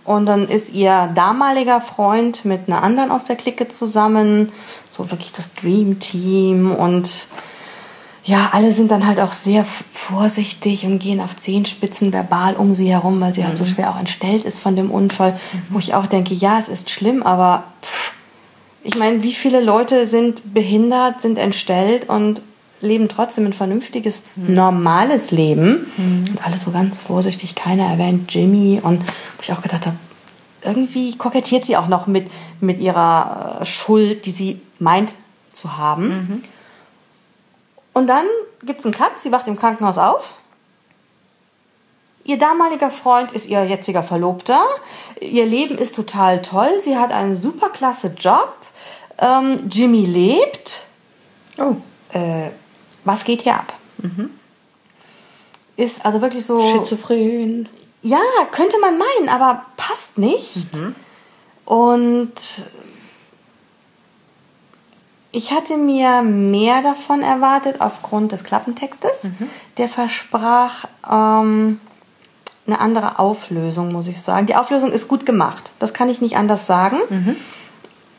Und 0.05 0.27
dann 0.27 0.49
ist 0.49 0.73
ihr 0.73 1.11
damaliger 1.15 1.81
Freund 1.81 2.45
mit 2.45 2.69
einer 2.69 2.83
anderen 2.83 3.11
aus 3.11 3.25
der 3.25 3.37
Clique 3.37 3.69
zusammen. 3.69 4.53
So 4.89 5.11
wirklich 5.11 5.33
das 5.33 5.55
Dream 5.55 5.99
Team 5.99 6.73
und 6.73 7.29
ja, 8.25 8.51
alle 8.53 8.73
sind 8.73 8.91
dann 8.91 9.07
halt 9.07 9.21
auch 9.21 9.33
sehr 9.33 9.65
vorsichtig 9.65 10.87
und 10.87 10.99
gehen 10.99 11.21
auf 11.21 11.37
Zehenspitzen 11.37 12.13
verbal 12.13 12.55
um 12.55 12.75
sie 12.75 12.91
herum, 12.91 13.21
weil 13.21 13.35
sie 13.35 13.43
mhm. 13.43 13.49
halt 13.49 13.57
so 13.59 13.65
mhm. 13.65 13.69
schwer 13.69 13.91
auch 13.91 13.99
entstellt 13.99 14.45
ist 14.45 14.59
von 14.59 14.77
dem 14.77 14.91
Unfall. 14.91 15.33
Mhm. 15.33 15.63
Wo 15.71 15.79
ich 15.79 15.95
auch 15.95 16.07
denke, 16.07 16.33
ja, 16.33 16.59
es 16.59 16.69
ist 16.69 16.91
schlimm, 16.91 17.23
aber 17.23 17.65
pff, 17.83 18.15
ich 18.83 18.97
meine, 18.97 19.23
wie 19.23 19.33
viele 19.33 19.63
Leute 19.63 20.07
sind 20.07 20.55
behindert, 20.55 21.21
sind 21.21 21.39
entstellt 21.39 22.09
und 22.09 22.43
leben 22.81 23.09
trotzdem 23.09 23.47
ein 23.47 23.53
vernünftiges, 23.53 24.23
mhm. 24.37 24.55
normales 24.55 25.31
Leben. 25.31 25.87
Mhm. 25.97 26.31
Und 26.31 26.47
alle 26.47 26.57
so 26.57 26.71
ganz 26.71 26.99
vorsichtig, 26.99 27.55
keiner 27.55 27.85
erwähnt 27.85 28.35
Jimmy. 28.35 28.81
Und 28.83 29.01
wo 29.01 29.43
ich 29.43 29.53
auch 29.53 29.63
gedacht 29.63 29.87
habe, 29.87 29.97
irgendwie 30.63 31.17
kokettiert 31.17 31.67
sie 31.67 31.77
auch 31.77 31.89
noch 31.89 32.07
mit, 32.07 32.31
mit 32.61 32.79
ihrer 32.79 33.59
äh, 33.61 33.65
Schuld, 33.67 34.25
die 34.25 34.31
sie 34.31 34.61
meint 34.79 35.13
zu 35.53 35.77
haben. 35.77 36.43
Und 37.95 38.09
dann 38.09 38.27
gibt 38.63 38.81
es 38.81 38.87
einen 38.87 38.95
Cut, 38.95 39.19
sie 39.19 39.33
wacht 39.33 39.47
im 39.47 39.57
Krankenhaus 39.57 39.97
auf. 39.99 40.37
Ihr 42.25 42.39
damaliger 42.39 42.91
Freund 42.91 43.33
ist 43.33 43.47
ihr 43.47 43.65
jetziger 43.65 44.03
Verlobter. 44.03 44.65
Ihr 45.21 45.45
Leben 45.47 45.77
ist 45.77 45.95
total 45.95 46.41
toll. 46.43 46.81
Sie 46.81 46.97
hat 46.97 47.13
einen 47.13 47.35
super 47.35 47.69
klasse 47.69 48.15
Job. 48.19 48.55
Ähm, 49.19 49.69
Jimmy 49.71 50.05
lebt. 50.05 50.87
Oh. 51.59 51.77
Äh, 52.13 52.51
was 53.05 53.25
geht 53.25 53.43
hier 53.43 53.55
ab? 53.55 53.75
Mhm. 53.99 54.31
Ist 55.77 56.05
also 56.05 56.23
wirklich 56.23 56.45
so. 56.47 56.61
Schizophren. 56.73 57.69
Ja, 58.01 58.21
könnte 58.53 58.79
man 58.81 58.99
meinen, 58.99 59.29
aber 59.29 59.67
passt 59.77 60.17
nicht. 60.17 60.75
Mhm. 60.75 60.95
Und 61.67 62.33
ich 65.35 65.51
hatte 65.51 65.77
mir 65.77 66.23
mehr 66.23 66.81
davon 66.81 67.23
erwartet 67.23 67.81
aufgrund 67.81 68.31
des 68.31 68.45
Klappentextes. 68.45 69.25
Mhm. 69.25 69.51
Der 69.79 69.89
versprach 69.89 70.85
ähm, 71.11 71.81
eine 72.69 72.79
andere 72.79 73.19
Auflösung, 73.19 73.93
muss 73.93 74.07
ich 74.07 74.23
sagen. 74.23 74.47
Die 74.47 74.55
Auflösung 74.55 74.93
ist 74.93 75.09
gut 75.09 75.27
gemacht. 75.27 75.73
Das 75.81 75.93
kann 75.93 76.09
ich 76.09 76.21
nicht 76.21 76.37
anders 76.37 76.69
sagen. 76.69 76.99
Mhm. 77.09 77.37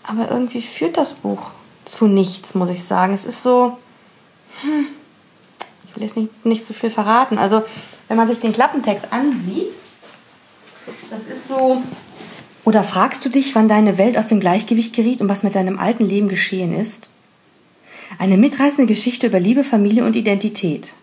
Aber 0.03 0.29
irgendwie 0.29 0.61
führt 0.61 0.97
das 0.97 1.13
Buch 1.13 1.51
zu 1.85 2.07
nichts, 2.07 2.53
muss 2.53 2.69
ich 2.69 2.83
sagen. 2.83 3.13
Es 3.13 3.25
ist 3.25 3.41
so. 3.41 3.77
Hm, 4.61 4.87
ich 5.87 5.95
will 5.95 6.03
jetzt 6.03 6.17
nicht, 6.17 6.45
nicht 6.45 6.65
zu 6.65 6.73
viel 6.73 6.89
verraten. 6.89 7.37
Also, 7.37 7.63
wenn 8.09 8.17
man 8.17 8.27
sich 8.27 8.41
den 8.41 8.51
Klappentext 8.51 9.05
ansieht, 9.11 9.71
das 11.09 11.33
ist 11.33 11.47
so. 11.47 11.81
Oder 12.65 12.83
fragst 12.83 13.23
du 13.23 13.29
dich, 13.29 13.55
wann 13.55 13.67
deine 13.67 13.97
Welt 13.97 14.17
aus 14.17 14.27
dem 14.27 14.39
Gleichgewicht 14.39 14.93
geriet 14.93 15.21
und 15.21 15.29
was 15.29 15.43
mit 15.43 15.55
deinem 15.55 15.79
alten 15.79 16.03
Leben 16.03 16.27
geschehen 16.27 16.75
ist? 16.75 17.09
Eine 18.17 18.37
mitreißende 18.37 18.91
Geschichte 18.91 19.27
über 19.27 19.39
Liebe, 19.39 19.63
Familie 19.63 20.03
und 20.03 20.15
Identität. 20.15 20.93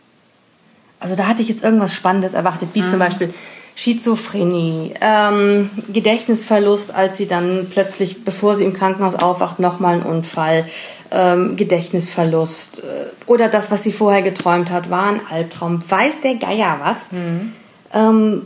Also 0.98 1.14
da 1.14 1.27
hatte 1.27 1.42
ich 1.42 1.48
jetzt 1.48 1.64
irgendwas 1.64 1.94
Spannendes 1.94 2.35
erwartet, 2.35 2.70
wie 2.75 2.83
mhm. 2.83 2.90
zum 2.90 2.98
Beispiel 2.98 3.35
Schizophrenie, 3.75 4.94
ähm, 5.01 5.70
Gedächtnisverlust, 5.92 6.94
als 6.94 7.16
sie 7.16 7.27
dann 7.27 7.68
plötzlich, 7.70 8.25
bevor 8.25 8.57
sie 8.57 8.64
im 8.64 8.75
Krankenhaus 8.75 9.14
aufwacht, 9.14 9.59
nochmal 9.59 9.96
ein 9.96 10.03
Unfall, 10.03 10.66
ähm, 11.11 11.57
Gedächtnisverlust 11.57 12.81
äh, 12.81 13.07
oder 13.27 13.48
das, 13.48 13.70
was 13.70 13.83
sie 13.83 13.92
vorher 13.92 14.22
geträumt 14.22 14.70
hat, 14.70 14.90
war 14.90 15.07
ein 15.07 15.20
Albtraum, 15.31 15.83
weiß 15.88 16.20
der 16.20 16.35
Geier 16.35 16.81
was. 16.83 17.12
Mhm. 17.12 17.53
Ähm, 17.94 18.42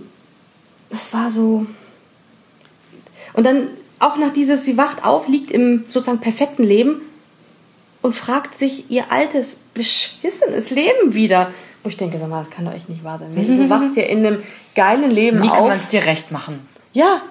es 0.90 1.12
war 1.12 1.31
so, 1.31 1.66
und 3.37 3.44
dann 3.44 3.68
auch 3.99 4.16
nach 4.16 4.33
dieses, 4.33 4.64
sie 4.64 4.77
wacht 4.77 5.05
auf, 5.05 5.29
liegt 5.29 5.51
im 5.51 5.85
sozusagen 5.88 6.20
perfekten 6.20 6.64
Leben 6.64 7.01
und 8.03 8.14
fragt 8.14 8.59
sich 8.59 8.90
ihr 8.90 9.11
altes, 9.11 9.59
beschissenes 9.75 10.70
Leben 10.70 11.14
wieder. 11.14 11.51
Wo 11.83 11.88
ich 11.88 11.96
denke, 11.96 12.18
sag 12.18 12.29
mal, 12.29 12.44
das 12.44 12.55
kann 12.55 12.64
doch 12.64 12.75
echt 12.75 12.88
nicht 12.88 13.05
wahr 13.05 13.18
sein. 13.18 13.35
Du 13.35 13.70
wachst 13.70 13.94
hier 13.94 14.09
in 14.09 14.27
einem 14.27 14.42
geilen 14.75 15.11
Leben 15.11 15.42
Wie 15.42 15.49
auf. 15.49 15.55
Wie 15.55 15.59
kann 15.59 15.68
man 15.68 15.77
es 15.77 15.88
dir 15.88 16.05
recht 16.05 16.33
machen? 16.33 16.66
Ja. 16.92 17.22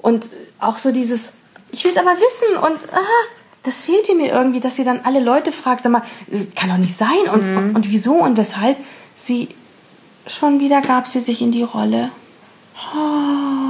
Und 0.00 0.30
auch 0.60 0.78
so 0.78 0.92
dieses, 0.92 1.34
ich 1.72 1.84
will 1.84 1.90
es 1.90 1.98
aber 1.98 2.12
wissen 2.12 2.56
und 2.56 2.92
aha, 2.92 3.26
das 3.62 3.82
fehlte 3.82 4.14
mir 4.14 4.32
irgendwie, 4.32 4.60
dass 4.60 4.76
sie 4.76 4.84
dann 4.84 5.00
alle 5.04 5.20
Leute 5.20 5.52
fragt, 5.52 5.82
sag 5.82 5.92
mal, 5.92 6.02
kann 6.56 6.70
doch 6.70 6.78
nicht 6.78 6.96
sein 6.96 7.08
und, 7.32 7.44
mhm. 7.44 7.56
und, 7.56 7.76
und 7.76 7.90
wieso 7.90 8.14
und 8.14 8.36
weshalb. 8.36 8.76
Sie, 9.16 9.48
schon 10.26 10.58
wieder 10.58 10.80
gab 10.80 11.06
sie 11.06 11.20
sich 11.20 11.42
in 11.42 11.52
die 11.52 11.62
Rolle. 11.62 12.10
Oh, 12.94 13.61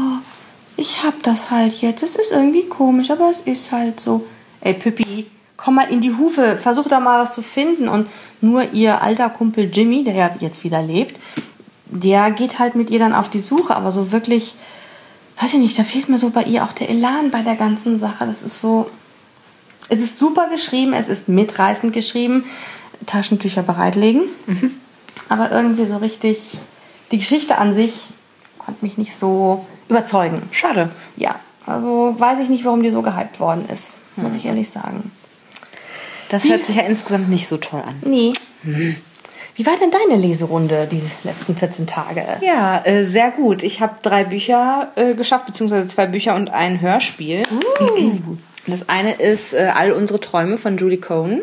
ich 0.76 1.02
hab 1.02 1.22
das 1.22 1.50
halt 1.50 1.80
jetzt. 1.80 2.02
Es 2.02 2.16
ist 2.16 2.32
irgendwie 2.32 2.64
komisch, 2.64 3.10
aber 3.10 3.28
es 3.28 3.40
ist 3.40 3.72
halt 3.72 4.00
so. 4.00 4.26
Ey, 4.60 4.74
Pippi, 4.74 5.26
komm 5.56 5.76
mal 5.76 5.90
in 5.90 6.00
die 6.00 6.14
Hufe, 6.16 6.56
versuch 6.56 6.88
da 6.88 7.00
mal 7.00 7.22
was 7.22 7.32
zu 7.32 7.42
finden. 7.42 7.88
Und 7.88 8.08
nur 8.40 8.72
ihr 8.72 9.02
alter 9.02 9.30
Kumpel 9.30 9.70
Jimmy, 9.72 10.04
der 10.04 10.14
ja 10.14 10.30
jetzt 10.40 10.64
wieder 10.64 10.82
lebt, 10.82 11.16
der 11.86 12.30
geht 12.30 12.58
halt 12.58 12.74
mit 12.74 12.90
ihr 12.90 12.98
dann 12.98 13.14
auf 13.14 13.28
die 13.28 13.40
Suche. 13.40 13.74
Aber 13.74 13.92
so 13.92 14.12
wirklich, 14.12 14.54
weiß 15.40 15.54
ich 15.54 15.60
nicht, 15.60 15.78
da 15.78 15.84
fehlt 15.84 16.08
mir 16.08 16.18
so 16.18 16.30
bei 16.30 16.44
ihr 16.44 16.64
auch 16.64 16.72
der 16.72 16.90
Elan 16.90 17.30
bei 17.30 17.42
der 17.42 17.56
ganzen 17.56 17.98
Sache. 17.98 18.26
Das 18.26 18.42
ist 18.42 18.60
so. 18.60 18.90
Es 19.88 20.00
ist 20.00 20.18
super 20.18 20.48
geschrieben, 20.48 20.94
es 20.94 21.08
ist 21.08 21.28
mitreißend 21.28 21.92
geschrieben. 21.92 22.44
Taschentücher 23.04 23.62
bereitlegen. 23.62 24.22
Mhm. 24.46 24.70
Aber 25.28 25.50
irgendwie 25.50 25.86
so 25.86 25.98
richtig. 25.98 26.58
Die 27.10 27.18
Geschichte 27.18 27.58
an 27.58 27.74
sich 27.74 28.06
konnte 28.58 28.84
mich 28.84 28.96
nicht 28.96 29.14
so 29.14 29.66
überzeugen. 29.92 30.42
Schade. 30.50 30.90
Ja, 31.16 31.36
also 31.66 32.16
weiß 32.18 32.40
ich 32.40 32.48
nicht, 32.48 32.64
warum 32.64 32.82
die 32.82 32.90
so 32.90 33.02
gehypt 33.02 33.40
worden 33.40 33.68
ist, 33.72 33.98
muss 34.16 34.34
ich 34.36 34.44
ehrlich 34.44 34.68
sagen. 34.68 35.12
Das 36.28 36.48
hört 36.48 36.64
sich 36.64 36.76
ja 36.76 36.82
insgesamt 36.82 37.28
nicht 37.28 37.46
so 37.46 37.58
toll 37.58 37.82
an. 37.86 37.96
Nee. 38.04 38.32
Hm. 38.62 38.96
Wie 39.54 39.66
war 39.66 39.74
denn 39.76 39.90
deine 39.90 40.20
Leserunde 40.20 40.88
die 40.90 41.02
letzten 41.24 41.54
14 41.54 41.86
Tage? 41.86 42.24
Ja, 42.40 42.82
äh, 42.84 43.04
sehr 43.04 43.30
gut. 43.30 43.62
Ich 43.62 43.82
habe 43.82 43.96
drei 44.02 44.24
Bücher 44.24 44.92
äh, 44.96 45.14
geschafft, 45.14 45.44
beziehungsweise 45.44 45.86
zwei 45.88 46.06
Bücher 46.06 46.34
und 46.34 46.50
ein 46.50 46.80
Hörspiel. 46.80 47.42
Uh. 47.80 48.18
Das 48.64 48.88
eine 48.88 49.14
ist 49.14 49.54
äh, 49.54 49.72
All 49.74 49.90
unsere 49.90 50.20
Träume 50.20 50.56
von 50.56 50.76
Julie 50.76 50.98
Cohn. 51.00 51.40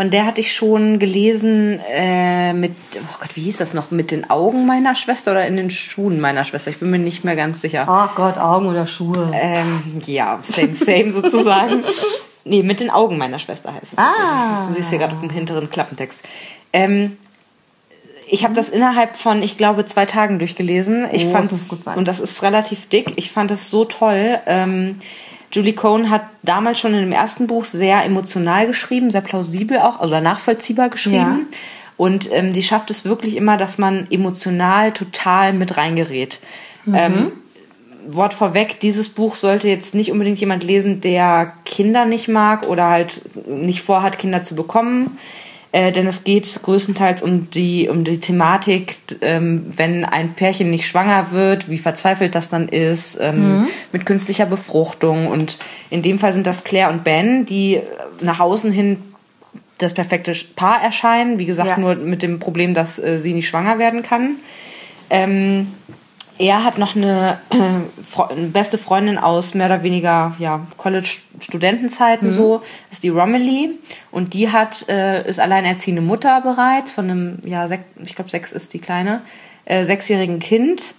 Von 0.00 0.10
der 0.10 0.24
hatte 0.24 0.40
ich 0.40 0.54
schon 0.54 0.98
gelesen 0.98 1.78
äh, 1.92 2.54
mit, 2.54 2.72
oh 2.94 3.18
Gott, 3.20 3.36
wie 3.36 3.42
hieß 3.42 3.58
das 3.58 3.74
noch? 3.74 3.90
Mit 3.90 4.10
den 4.10 4.30
Augen 4.30 4.64
meiner 4.64 4.94
Schwester 4.94 5.32
oder 5.32 5.46
in 5.46 5.58
den 5.58 5.68
Schuhen 5.68 6.22
meiner 6.22 6.46
Schwester? 6.46 6.70
Ich 6.70 6.78
bin 6.78 6.88
mir 6.88 6.98
nicht 6.98 7.22
mehr 7.22 7.36
ganz 7.36 7.60
sicher. 7.60 7.84
Ach 7.86 8.14
Gott, 8.14 8.38
Augen 8.38 8.66
oder 8.66 8.86
Schuhe? 8.86 9.30
Ähm, 9.34 9.98
ja, 10.06 10.38
same, 10.40 10.74
same 10.74 11.12
sozusagen. 11.12 11.84
Nee, 12.44 12.62
mit 12.62 12.80
den 12.80 12.88
Augen 12.88 13.18
meiner 13.18 13.38
Schwester 13.38 13.74
heißt 13.74 13.92
es. 13.92 13.98
Ah. 13.98 14.68
Du 14.68 14.74
siehst 14.74 14.88
hier 14.88 14.98
gerade 14.98 15.12
auf 15.12 15.20
dem 15.20 15.28
hinteren 15.28 15.68
Klappentext. 15.68 16.22
Ähm, 16.72 17.18
ich 18.26 18.44
habe 18.44 18.54
das 18.54 18.70
innerhalb 18.70 19.18
von, 19.18 19.42
ich 19.42 19.58
glaube, 19.58 19.84
zwei 19.84 20.06
Tagen 20.06 20.38
durchgelesen. 20.38 21.06
Ich 21.12 21.26
oh, 21.26 21.32
fand 21.32 21.52
und 21.94 22.08
das 22.08 22.20
ist 22.20 22.42
relativ 22.42 22.88
dick. 22.88 23.12
Ich 23.16 23.30
fand 23.30 23.50
es 23.50 23.68
so 23.68 23.84
toll. 23.84 24.38
Ähm, 24.46 25.02
Julie 25.52 25.74
Cohn 25.74 26.10
hat 26.10 26.22
damals 26.42 26.78
schon 26.78 26.94
in 26.94 27.00
dem 27.00 27.12
ersten 27.12 27.46
Buch 27.46 27.64
sehr 27.64 28.04
emotional 28.04 28.66
geschrieben, 28.66 29.10
sehr 29.10 29.20
plausibel 29.20 29.78
auch, 29.78 30.00
oder 30.00 30.20
nachvollziehbar 30.20 30.90
geschrieben. 30.90 31.48
Ja. 31.50 31.58
Und 31.96 32.32
ähm, 32.32 32.52
die 32.52 32.62
schafft 32.62 32.90
es 32.90 33.04
wirklich 33.04 33.36
immer, 33.36 33.56
dass 33.56 33.76
man 33.76 34.06
emotional 34.10 34.92
total 34.92 35.52
mit 35.52 35.76
reingerät. 35.76 36.38
Mhm. 36.84 36.94
Ähm, 36.94 37.32
Wort 38.08 38.32
vorweg, 38.32 38.80
dieses 38.80 39.08
Buch 39.10 39.36
sollte 39.36 39.68
jetzt 39.68 39.94
nicht 39.94 40.10
unbedingt 40.10 40.38
jemand 40.38 40.64
lesen, 40.64 41.00
der 41.00 41.52
Kinder 41.64 42.06
nicht 42.06 42.28
mag 42.28 42.66
oder 42.66 42.86
halt 42.88 43.20
nicht 43.46 43.82
vorhat, 43.82 44.18
Kinder 44.18 44.42
zu 44.42 44.54
bekommen. 44.54 45.18
Äh, 45.72 45.92
denn 45.92 46.06
es 46.08 46.24
geht 46.24 46.62
größtenteils 46.62 47.22
um 47.22 47.48
die, 47.50 47.88
um 47.88 48.02
die 48.02 48.18
Thematik, 48.18 48.96
ähm, 49.20 49.66
wenn 49.76 50.04
ein 50.04 50.34
Pärchen 50.34 50.68
nicht 50.68 50.86
schwanger 50.86 51.30
wird, 51.30 51.70
wie 51.70 51.78
verzweifelt 51.78 52.34
das 52.34 52.48
dann 52.48 52.68
ist, 52.68 53.18
ähm, 53.20 53.58
mhm. 53.58 53.66
mit 53.92 54.04
künstlicher 54.04 54.46
Befruchtung. 54.46 55.28
Und 55.28 55.58
in 55.88 56.02
dem 56.02 56.18
Fall 56.18 56.32
sind 56.32 56.46
das 56.46 56.64
Claire 56.64 56.90
und 56.90 57.04
Ben, 57.04 57.46
die 57.46 57.80
nach 58.20 58.40
außen 58.40 58.72
hin 58.72 58.96
das 59.78 59.94
perfekte 59.94 60.32
Paar 60.56 60.82
erscheinen. 60.82 61.38
Wie 61.38 61.46
gesagt, 61.46 61.68
ja. 61.68 61.78
nur 61.78 61.94
mit 61.94 62.22
dem 62.22 62.40
Problem, 62.40 62.74
dass 62.74 62.98
äh, 62.98 63.18
sie 63.18 63.32
nicht 63.32 63.48
schwanger 63.48 63.78
werden 63.78 64.02
kann. 64.02 64.36
Ähm, 65.08 65.68
er 66.40 66.64
hat 66.64 66.78
noch 66.78 66.96
eine, 66.96 67.38
äh, 67.50 68.34
beste 68.46 68.78
Freundin 68.78 69.18
aus 69.18 69.52
mehr 69.54 69.66
oder 69.66 69.82
weniger 69.82 70.34
ja, 70.38 70.66
College-Studentenzeiten 70.78 72.28
mhm. 72.28 72.32
so, 72.32 72.62
das 72.88 72.96
ist 72.96 73.02
die 73.02 73.10
Romilly 73.10 73.78
und 74.10 74.32
die 74.32 74.50
hat 74.50 74.88
äh, 74.88 75.28
ist 75.28 75.38
alleinerziehende 75.38 76.00
Mutter 76.00 76.40
bereits 76.40 76.92
von 76.92 77.10
einem 77.10 77.38
ja 77.44 77.68
sech, 77.68 77.80
ich 78.04 78.14
glaube 78.14 78.30
sechs 78.30 78.52
ist 78.52 78.72
die 78.72 78.78
kleine 78.78 79.20
äh, 79.66 79.84
sechsjährigen 79.84 80.38
Kind 80.38 80.94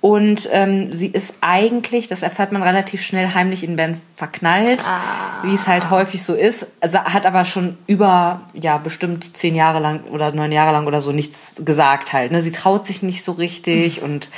und 0.00 0.48
ähm, 0.52 0.92
sie 0.92 1.08
ist 1.08 1.34
eigentlich, 1.40 2.06
das 2.06 2.22
erfährt 2.22 2.52
man 2.52 2.62
relativ 2.62 3.02
schnell, 3.02 3.34
heimlich 3.34 3.64
in 3.64 3.74
Ben 3.74 4.00
verknallt, 4.14 4.80
ah. 4.86 5.42
wie 5.42 5.52
es 5.52 5.66
halt 5.66 5.90
häufig 5.90 6.22
so 6.22 6.34
ist. 6.34 6.68
Also 6.80 6.98
hat 6.98 7.26
aber 7.26 7.44
schon 7.44 7.76
über, 7.88 8.42
ja, 8.54 8.78
bestimmt 8.78 9.36
zehn 9.36 9.56
Jahre 9.56 9.80
lang 9.80 10.04
oder 10.04 10.30
neun 10.30 10.52
Jahre 10.52 10.70
lang 10.70 10.86
oder 10.86 11.00
so 11.00 11.10
nichts 11.10 11.62
gesagt 11.64 12.12
halt. 12.12 12.30
Ne? 12.30 12.42
Sie 12.42 12.52
traut 12.52 12.86
sich 12.86 13.02
nicht 13.02 13.24
so 13.24 13.32
richtig 13.32 13.98
mhm. 13.98 14.04
und 14.04 14.28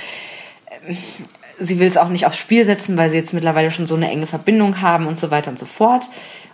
sie 1.58 1.78
will 1.78 1.88
es 1.88 1.96
auch 1.96 2.08
nicht 2.08 2.26
aufs 2.26 2.38
Spiel 2.38 2.64
setzen, 2.64 2.96
weil 2.96 3.10
sie 3.10 3.16
jetzt 3.16 3.34
mittlerweile 3.34 3.70
schon 3.70 3.86
so 3.86 3.94
eine 3.94 4.10
enge 4.10 4.26
Verbindung 4.26 4.80
haben 4.80 5.06
und 5.06 5.18
so 5.18 5.30
weiter 5.30 5.50
und 5.50 5.58
so 5.58 5.66
fort. 5.66 6.08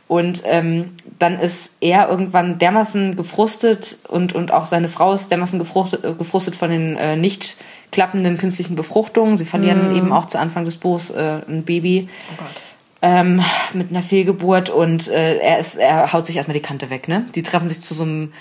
Und 0.09 0.43
ähm, 0.47 0.95
dann 1.19 1.41
ist 1.41 1.75
er 1.81 2.09
irgendwann 2.09 2.59
dermaßen 2.59 3.17
gefrustet 3.17 3.99
und, 4.09 4.35
und 4.35 4.53
auch 4.53 4.65
seine 4.65 4.89
Frau 4.89 5.12
ist 5.12 5.31
dermaßen 5.31 5.59
gefrustet, 5.59 6.05
äh, 6.05 6.12
gefrustet 6.12 6.55
von 6.55 6.71
den 6.71 6.97
äh, 6.97 7.17
nicht 7.17 7.57
klappenden 7.91 8.39
künstlichen 8.39 8.77
Befruchtungen. 8.77 9.37
Sie 9.37 9.45
verlieren 9.45 9.93
mm. 9.93 9.97
eben 9.97 10.12
auch 10.12 10.27
zu 10.27 10.39
Anfang 10.39 10.65
des 10.65 10.77
Buchs 10.77 11.11
äh, 11.11 11.41
ein 11.49 11.65
Baby. 11.65 12.09
Oh 12.39 12.45
ähm, 13.03 13.43
mit 13.75 13.91
einer 13.91 14.03
Fehlgeburt 14.03 14.71
und 14.71 15.09
äh, 15.09 15.37
er 15.39 15.59
ist, 15.59 15.77
er 15.77 16.12
haut 16.12 16.27
sich 16.27 16.37
erstmal 16.37 16.55
die 16.55 16.62
Kante 16.62 16.91
weg, 16.91 17.09
ne? 17.09 17.27
Die 17.35 17.43
treffen 17.43 17.69
sich 17.69 17.81
zu 17.81 17.95
so 17.95 18.05
einem 18.05 18.33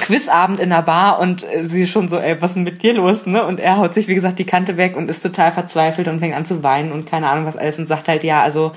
Quizabend 0.00 0.58
in 0.58 0.70
der 0.70 0.82
Bar 0.82 1.18
und 1.18 1.44
äh, 1.44 1.64
sie 1.64 1.86
schon 1.86 2.08
so, 2.08 2.18
ey, 2.18 2.40
was 2.40 2.50
ist 2.50 2.54
denn 2.54 2.62
mit 2.62 2.82
dir 2.82 2.94
los, 2.94 3.26
ne? 3.26 3.44
Und 3.44 3.60
er 3.60 3.76
haut 3.76 3.94
sich, 3.94 4.08
wie 4.08 4.14
gesagt, 4.14 4.38
die 4.38 4.46
Kante 4.46 4.76
weg 4.76 4.96
und 4.96 5.10
ist 5.10 5.20
total 5.20 5.52
verzweifelt 5.52 6.08
und 6.08 6.18
fängt 6.18 6.34
an 6.34 6.44
zu 6.44 6.62
weinen 6.62 6.92
und 6.92 7.06
keine 7.08 7.28
Ahnung 7.28 7.46
was 7.46 7.56
alles 7.56 7.78
und 7.78 7.86
sagt 7.86 8.08
halt, 8.08 8.24
ja, 8.24 8.42
also 8.42 8.72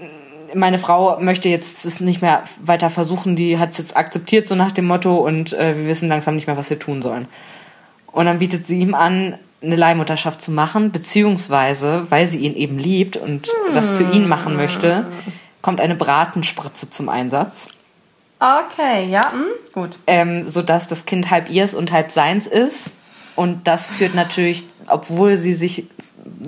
äh, 0.00 0.56
meine 0.56 0.78
Frau 0.78 1.18
möchte 1.20 1.48
jetzt 1.48 1.84
es 1.84 2.00
nicht 2.00 2.22
mehr 2.22 2.44
weiter 2.64 2.90
versuchen, 2.90 3.36
die 3.36 3.58
hat 3.58 3.70
es 3.70 3.78
jetzt 3.78 3.96
akzeptiert, 3.96 4.48
so 4.48 4.54
nach 4.54 4.72
dem 4.72 4.86
Motto, 4.86 5.16
und 5.16 5.52
äh, 5.52 5.76
wir 5.76 5.86
wissen 5.86 6.08
langsam 6.08 6.36
nicht 6.36 6.46
mehr, 6.46 6.56
was 6.56 6.70
wir 6.70 6.78
tun 6.78 7.02
sollen. 7.02 7.26
Und 8.12 8.26
dann 8.26 8.38
bietet 8.38 8.66
sie 8.66 8.78
ihm 8.78 8.94
an, 8.94 9.36
eine 9.62 9.76
Leihmutterschaft 9.76 10.42
zu 10.42 10.52
machen, 10.52 10.92
beziehungsweise, 10.92 12.06
weil 12.10 12.26
sie 12.26 12.38
ihn 12.38 12.54
eben 12.54 12.78
liebt 12.78 13.16
und 13.16 13.48
hm. 13.48 13.74
das 13.74 13.90
für 13.90 14.04
ihn 14.04 14.28
machen 14.28 14.56
möchte, 14.56 15.06
kommt 15.62 15.80
eine 15.80 15.94
Bratenspritze 15.94 16.90
zum 16.90 17.08
Einsatz. 17.08 17.68
Okay, 18.44 19.08
ja, 19.08 19.32
hm, 19.32 19.46
gut. 19.72 19.98
Ähm, 20.06 20.48
sodass 20.48 20.86
das 20.86 21.06
Kind 21.06 21.30
halb 21.30 21.48
ihrs 21.48 21.74
und 21.74 21.92
halb 21.92 22.10
seins 22.10 22.46
ist. 22.46 22.92
Und 23.36 23.66
das 23.66 23.92
führt 23.92 24.14
natürlich, 24.14 24.66
obwohl 24.86 25.36
sie 25.36 25.54
sich 25.54 25.86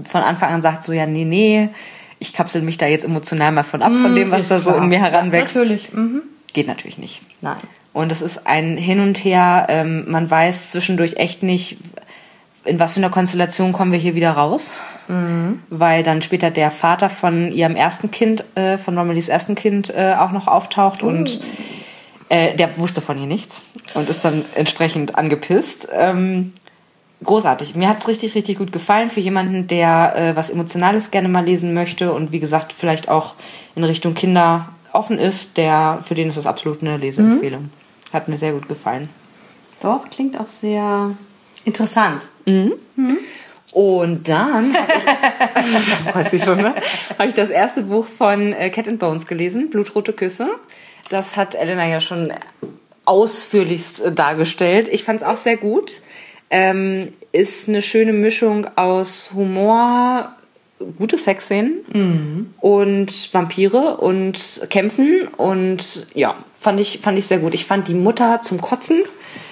von 0.05 0.21
Anfang 0.21 0.51
an 0.53 0.63
sagt, 0.63 0.85
so 0.85 0.93
ja, 0.93 1.07
nee, 1.07 1.25
nee, 1.25 1.71
ich 2.19 2.35
kapsel 2.35 2.63
mich 2.63 2.77
da 2.77 2.87
jetzt 2.87 3.05
emotional 3.05 3.53
mal 3.53 3.63
von 3.63 3.83
ab, 3.83 3.93
von 3.93 4.05
hm, 4.05 4.15
dem, 4.15 4.31
was 4.31 4.49
da 4.49 4.61
so 4.61 4.75
in 4.75 4.89
mir 4.89 5.01
heranwächst. 5.01 5.55
Ja, 5.55 5.63
natürlich. 5.63 5.93
Mhm. 5.93 6.23
Geht 6.53 6.67
natürlich 6.67 6.99
nicht. 6.99 7.23
Nein. 7.41 7.57
Und 7.93 8.13
es 8.13 8.21
ist 8.21 8.47
ein 8.47 8.77
Hin 8.77 9.01
und 9.01 9.25
Her. 9.25 9.67
Ähm, 9.71 10.05
man 10.11 10.31
weiß 10.31 10.73
zwischendurch 10.73 11.17
echt 11.17 11.43
nicht, 11.43 11.79
in 12.65 12.79
was 12.79 12.95
für 12.95 13.01
einer 13.01 13.11
Konstellation 13.11 13.73
kommen 13.73 13.93
wir 13.93 13.99
hier 13.99 14.15
wieder 14.15 14.33
raus. 14.33 14.73
Mhm. 15.09 15.63
Weil 15.71 16.03
dann 16.03 16.21
später 16.21 16.51
der 16.51 16.71
Vater 16.71 17.09
von 17.09 17.53
ihrem 17.53 17.75
ersten 17.75 18.11
Kind, 18.11 18.45
äh, 18.55 18.77
von 18.77 18.99
Romillys 18.99 19.29
ersten 19.29 19.55
Kind, 19.55 19.91
äh, 19.91 20.15
auch 20.19 20.33
noch 20.33 20.47
auftaucht 20.47 21.03
mhm. 21.03 21.09
und 21.09 21.41
äh, 22.29 22.57
der 22.57 22.77
wusste 22.79 23.01
von 23.01 23.19
ihr 23.19 23.27
nichts 23.27 23.65
und 23.95 24.09
ist 24.09 24.25
dann 24.25 24.45
entsprechend 24.55 25.17
angepisst. 25.17 25.89
Ähm, 25.93 26.53
großartig. 27.25 27.75
Mir 27.75 27.89
hat's 27.89 28.09
richtig, 28.09 28.35
richtig 28.35 28.59
gut 28.59 28.73
gefallen 28.73 29.11
für 29.11 29.21
jemanden, 29.21 29.69
der 29.69 30.17
äh, 30.17 30.37
was 30.37 30.51
Emotionales 30.51 31.11
gerne 31.11 31.29
mal 31.29 31.45
lesen 31.45 31.75
möchte 31.75 32.13
und 32.13 32.33
wie 32.33 32.41
gesagt, 32.41 32.73
vielleicht 32.73 33.09
auch 33.09 33.35
in 33.75 33.85
Richtung 33.85 34.15
Kinder 34.15 34.69
offen 34.93 35.19
ist, 35.19 35.57
der, 35.57 36.01
für 36.03 36.15
den 36.15 36.29
ist 36.29 36.39
das 36.39 36.47
absolut 36.47 36.83
eine 36.83 36.97
Leseempfehlung. 36.97 37.63
Mhm. 37.63 38.13
Hat 38.13 38.29
mir 38.29 38.37
sehr 38.37 38.53
gut 38.53 38.69
gefallen. 38.69 39.09
Doch, 39.81 40.09
klingt 40.09 40.41
auch 40.41 40.49
sehr 40.49 41.11
interessant. 41.65 42.29
Mhm. 42.47 42.73
Mhm. 42.97 43.19
Und 43.73 44.27
dann 44.27 44.75
habe 44.75 45.69
ich, 45.81 45.91
das 46.05 46.15
weiß 46.15 46.33
ich 46.33 46.43
schon, 46.43 46.59
ne? 46.59 46.75
habe 47.19 47.29
ich 47.29 47.35
das 47.35 47.51
erste 47.51 47.83
Buch 47.83 48.07
von 48.07 48.53
äh, 48.55 48.71
Cat 48.71 48.89
and 48.89 48.99
Bones 48.99 49.27
gelesen, 49.27 49.69
Blutrote 49.69 50.13
Küsse. 50.13 50.49
Das 51.11 51.37
hat 51.37 51.55
Elena 51.55 51.87
ja 51.87 52.01
schon 52.01 52.33
ausführlichst 53.05 54.05
äh, 54.05 54.13
dargestellt. 54.13 54.89
Ich 54.91 55.05
fand 55.05 55.23
es 55.23 55.27
auch 55.27 55.37
sehr 55.37 55.57
gut. 55.57 56.01
Ähm, 56.51 57.09
ist 57.33 57.69
eine 57.69 57.83
schöne 57.83 58.13
Mischung 58.13 58.67
aus 58.77 59.33
Humor, 59.35 60.33
gute 60.97 61.19
Sexszenen 61.19 61.79
mhm. 61.93 62.55
und 62.61 63.35
Vampire 63.35 63.97
und 63.97 64.63
Kämpfen 64.71 65.27
und 65.37 66.07
ja, 66.15 66.37
fand 66.59 66.81
ich, 66.81 67.01
fand 67.03 67.19
ich 67.19 67.27
sehr 67.27 67.39
gut. 67.39 67.55
Ich 67.55 67.65
fand 67.65 67.89
die 67.89 67.95
Mutter 67.95 68.41
zum 68.43 68.61
Kotzen. 68.61 69.03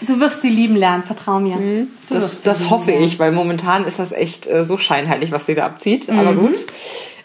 Du 0.03 0.21
wirst 0.21 0.43
sie 0.43 0.51
lieben 0.51 0.77
lernen, 0.77 1.03
vertrau 1.03 1.41
mir. 1.41 1.57
Mhm. 1.57 1.89
Das, 2.11 2.43
das 2.43 2.71
hoffe 2.71 2.91
lernen. 2.91 3.07
ich, 3.07 3.19
weil 3.19 3.33
momentan 3.33 3.85
ist 3.85 3.99
das 3.99 4.13
echt 4.13 4.47
äh, 4.47 4.65
so 4.65 4.77
scheinheilig, 4.77 5.33
was 5.33 5.47
sie 5.47 5.55
da 5.55 5.67
abzieht. 5.67 6.09
Mhm. 6.09 6.19
Aber 6.19 6.35
gut. 6.35 6.59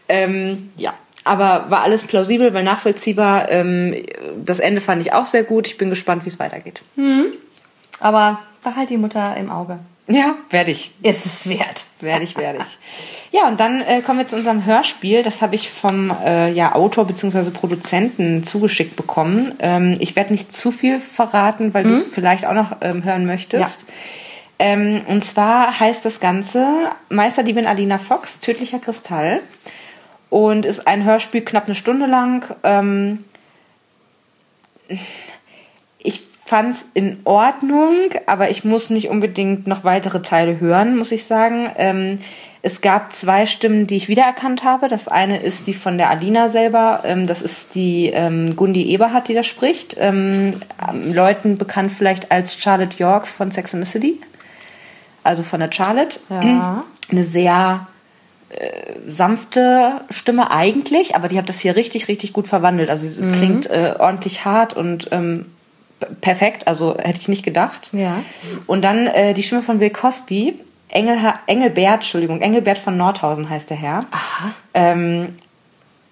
Ähm, 0.08 0.72
ja, 0.78 0.94
aber 1.23 1.65
war 1.69 1.84
alles 1.84 2.03
plausibel, 2.03 2.53
war 2.53 2.62
nachvollziehbar. 2.62 3.49
Ähm, 3.49 3.95
das 4.43 4.60
Ende 4.60 4.82
fand 4.82 5.01
ich 5.01 5.13
auch 5.13 5.25
sehr 5.25 5.43
gut. 5.43 5.67
Ich 5.67 5.77
bin 5.77 5.89
gespannt, 5.89 6.25
wie 6.25 6.29
es 6.29 6.39
weitergeht. 6.39 6.82
Mhm. 6.95 7.27
Aber 7.99 8.39
behalt 8.63 8.89
die 8.89 8.97
Mutter 8.97 9.36
im 9.38 9.51
Auge. 9.51 9.79
Ja, 10.08 10.36
werde 10.49 10.71
ich. 10.71 10.91
Ist 11.03 11.25
es 11.25 11.47
wert. 11.47 11.86
Werde 11.99 12.23
ich, 12.23 12.36
werde 12.36 12.60
ich. 12.60 12.77
Ja, 13.32 13.47
und 13.47 13.60
dann 13.60 13.82
äh, 13.82 14.01
kommen 14.01 14.19
wir 14.19 14.25
zu 14.25 14.38
unserem 14.38 14.65
Hörspiel. 14.65 15.21
Das 15.21 15.41
habe 15.41 15.53
ich 15.53 15.69
vom 15.69 16.12
äh, 16.25 16.51
ja, 16.51 16.73
Autor 16.73 17.05
bzw. 17.05 17.51
Produzenten 17.51 18.43
zugeschickt 18.43 18.95
bekommen. 18.95 19.53
Ähm, 19.60 19.95
ich 19.99 20.15
werde 20.15 20.32
nicht 20.32 20.51
zu 20.51 20.71
viel 20.71 20.99
verraten, 20.99 21.75
weil 21.75 21.84
mhm. 21.84 21.89
du 21.89 21.93
es 21.93 22.05
vielleicht 22.05 22.45
auch 22.45 22.53
noch 22.53 22.77
ähm, 22.82 23.03
hören 23.03 23.27
möchtest. 23.27 23.82
Ja. 23.82 23.88
Ähm, 24.60 25.01
und 25.08 25.23
zwar 25.23 25.79
heißt 25.79 26.03
das 26.03 26.19
Ganze 26.19 26.67
Meisterdiebin 27.10 27.67
Alina 27.67 27.99
Fox, 27.99 28.39
Tödlicher 28.39 28.79
Kristall. 28.79 29.41
Und 30.30 30.65
ist 30.65 30.88
ein 30.88 31.04
Hörspiel 31.04 31.42
knapp 31.42 31.65
eine 31.65 31.76
Stunde 31.76 32.06
lang. 32.06 32.56
Ähm, 32.63 33.20
ich 35.98 36.22
fand 36.46 36.74
es 36.74 36.88
in 36.94 37.20
Ordnung, 37.26 38.10
aber 38.26 38.50
ich 38.50 38.63
muss 38.63 38.89
nicht 38.89 39.10
unbedingt 39.10 39.68
noch 39.68 39.84
weitere 39.84 40.22
Teile 40.22 40.60
hören, 40.60 40.98
muss 40.98 41.12
ich 41.12 41.26
sagen. 41.26 41.70
Ähm, 41.78 42.20
es 42.62 42.82
gab 42.82 43.13
zwei 43.13 43.46
Stimmen, 43.46 43.88
die 43.88 43.96
ich 43.96 44.10
wiedererkannt 44.10 44.63
habe. 44.63 44.89
Das 44.89 45.08
eine 45.08 45.38
ist 45.38 45.68
die 45.68 45.74
von 45.74 45.98
der 45.98 46.10
Alina 46.10 46.50
selber. 46.50 47.02
Ähm, 47.06 47.26
das 47.26 47.42
ist 47.42 47.74
die 47.76 48.08
ähm, 48.08 48.56
Gundi 48.56 48.92
Eberhardt, 48.92 49.30
die 49.30 49.34
da 49.34 49.44
spricht. 49.44 49.96
Ähm, 49.98 50.54
Leuten 51.13 51.58
bekannt 51.58 51.92
vielleicht 51.92 52.32
als 52.32 52.56
Charlotte 52.56 52.98
York 52.98 53.28
von 53.28 53.52
Sex 53.52 53.74
and 53.74 53.86
the 53.86 53.92
City. 53.92 54.22
Also 55.24 55.44
von 55.44 55.62
der 55.62 55.72
Charlotte. 55.72 56.20
Ja. 56.30 56.84
Eine 57.12 57.24
sehr 57.24 57.88
sanfte 59.08 60.02
Stimme 60.10 60.52
eigentlich, 60.52 61.15
aber 61.15 61.28
die 61.28 61.38
hat 61.38 61.50
das 61.50 61.60
hier 61.60 61.76
richtig, 61.76 62.08
richtig 62.08 62.34
gut 62.34 62.48
verwandelt. 62.48 62.89
Also 62.89 63.08
sie 63.08 63.24
mhm. 63.24 63.32
klingt 63.32 63.69
äh, 63.69 63.95
ordentlich 63.98 64.45
hart 64.45 64.74
und 64.74 65.08
ähm, 65.12 65.45
perfekt, 66.22 66.67
also 66.67 66.98
hätte 66.98 67.19
ich 67.19 67.28
nicht 67.28 67.43
gedacht. 67.43 67.89
Ja. 67.93 68.22
Und 68.67 68.84
dann 68.84 69.08
äh, 69.08 69.34
die 69.34 69.43
Stimme 69.43 69.62
von 69.62 69.80
Bill 69.80 69.89
Cosby, 69.89 70.56
Engel, 70.89 71.17
Engelbert, 71.48 71.95
Entschuldigung, 71.95 72.41
Engelbert 72.41 72.78
von 72.78 72.98
Nordhausen 72.98 73.50
heißt 73.50 73.69
der 73.69 73.78
Herr. 73.78 74.02
Aha. 74.12 74.54
Ähm, 74.74 75.36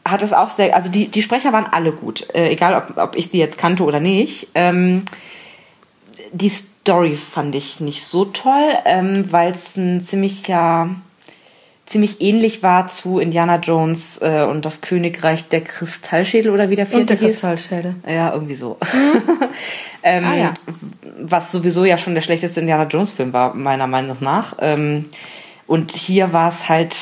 hat 0.06 0.22
es 0.22 0.34
auch 0.34 0.50
sehr, 0.50 0.74
also 0.74 0.90
die, 0.90 1.08
die 1.10 1.22
Sprecher 1.22 1.52
waren 1.52 1.66
alle 1.72 1.92
gut, 1.92 2.28
äh, 2.34 2.50
egal 2.50 2.76
ob, 2.76 2.98
ob 2.98 3.16
ich 3.18 3.30
die 3.30 3.40
jetzt 3.40 3.58
kannte 3.58 3.84
oder 3.84 4.00
nicht. 4.00 4.48
Ähm, 4.56 5.04
die 6.32 6.50
Story 6.50 7.16
fand 7.16 7.56
ich 7.56 7.80
nicht 7.80 8.06
so 8.06 8.26
toll, 8.26 8.70
ähm, 8.86 9.32
weil 9.32 9.52
es 9.52 9.76
ein 9.76 10.00
ziemlicher 10.00 10.90
ziemlich 11.88 12.22
ähnlich 12.22 12.62
war 12.62 12.88
zu 12.88 13.20
Indiana 13.20 13.58
Jones 13.58 14.20
äh, 14.22 14.44
und 14.44 14.66
das 14.66 14.82
Königreich 14.82 15.48
der 15.48 15.64
Kristallschädel 15.64 16.52
oder 16.52 16.70
wie 16.70 16.76
der 16.76 16.86
vierte 16.86 17.02
und 17.02 17.10
der 17.10 17.18
hieß. 17.18 17.32
Kristallschädel. 17.32 17.96
Ja, 18.08 18.34
irgendwie 18.34 18.56
so. 18.56 18.78
Mhm. 18.94 19.48
ähm, 20.04 20.26
ah, 20.26 20.36
ja. 20.36 20.54
Was 21.22 21.52
sowieso 21.52 21.86
ja 21.86 21.98
schon 21.98 22.14
der 22.14 22.22
schlechteste 22.22 22.60
Indiana 22.60 22.84
Jones 22.84 23.14
Film 23.14 23.34
war, 23.34 23.54
meiner 23.54 23.88
Meinung 23.88 24.18
nach. 24.20 24.56
Ähm, 24.60 25.06
und 25.66 25.92
hier 25.92 26.34
war 26.34 26.50
es 26.50 26.70
halt 26.70 26.96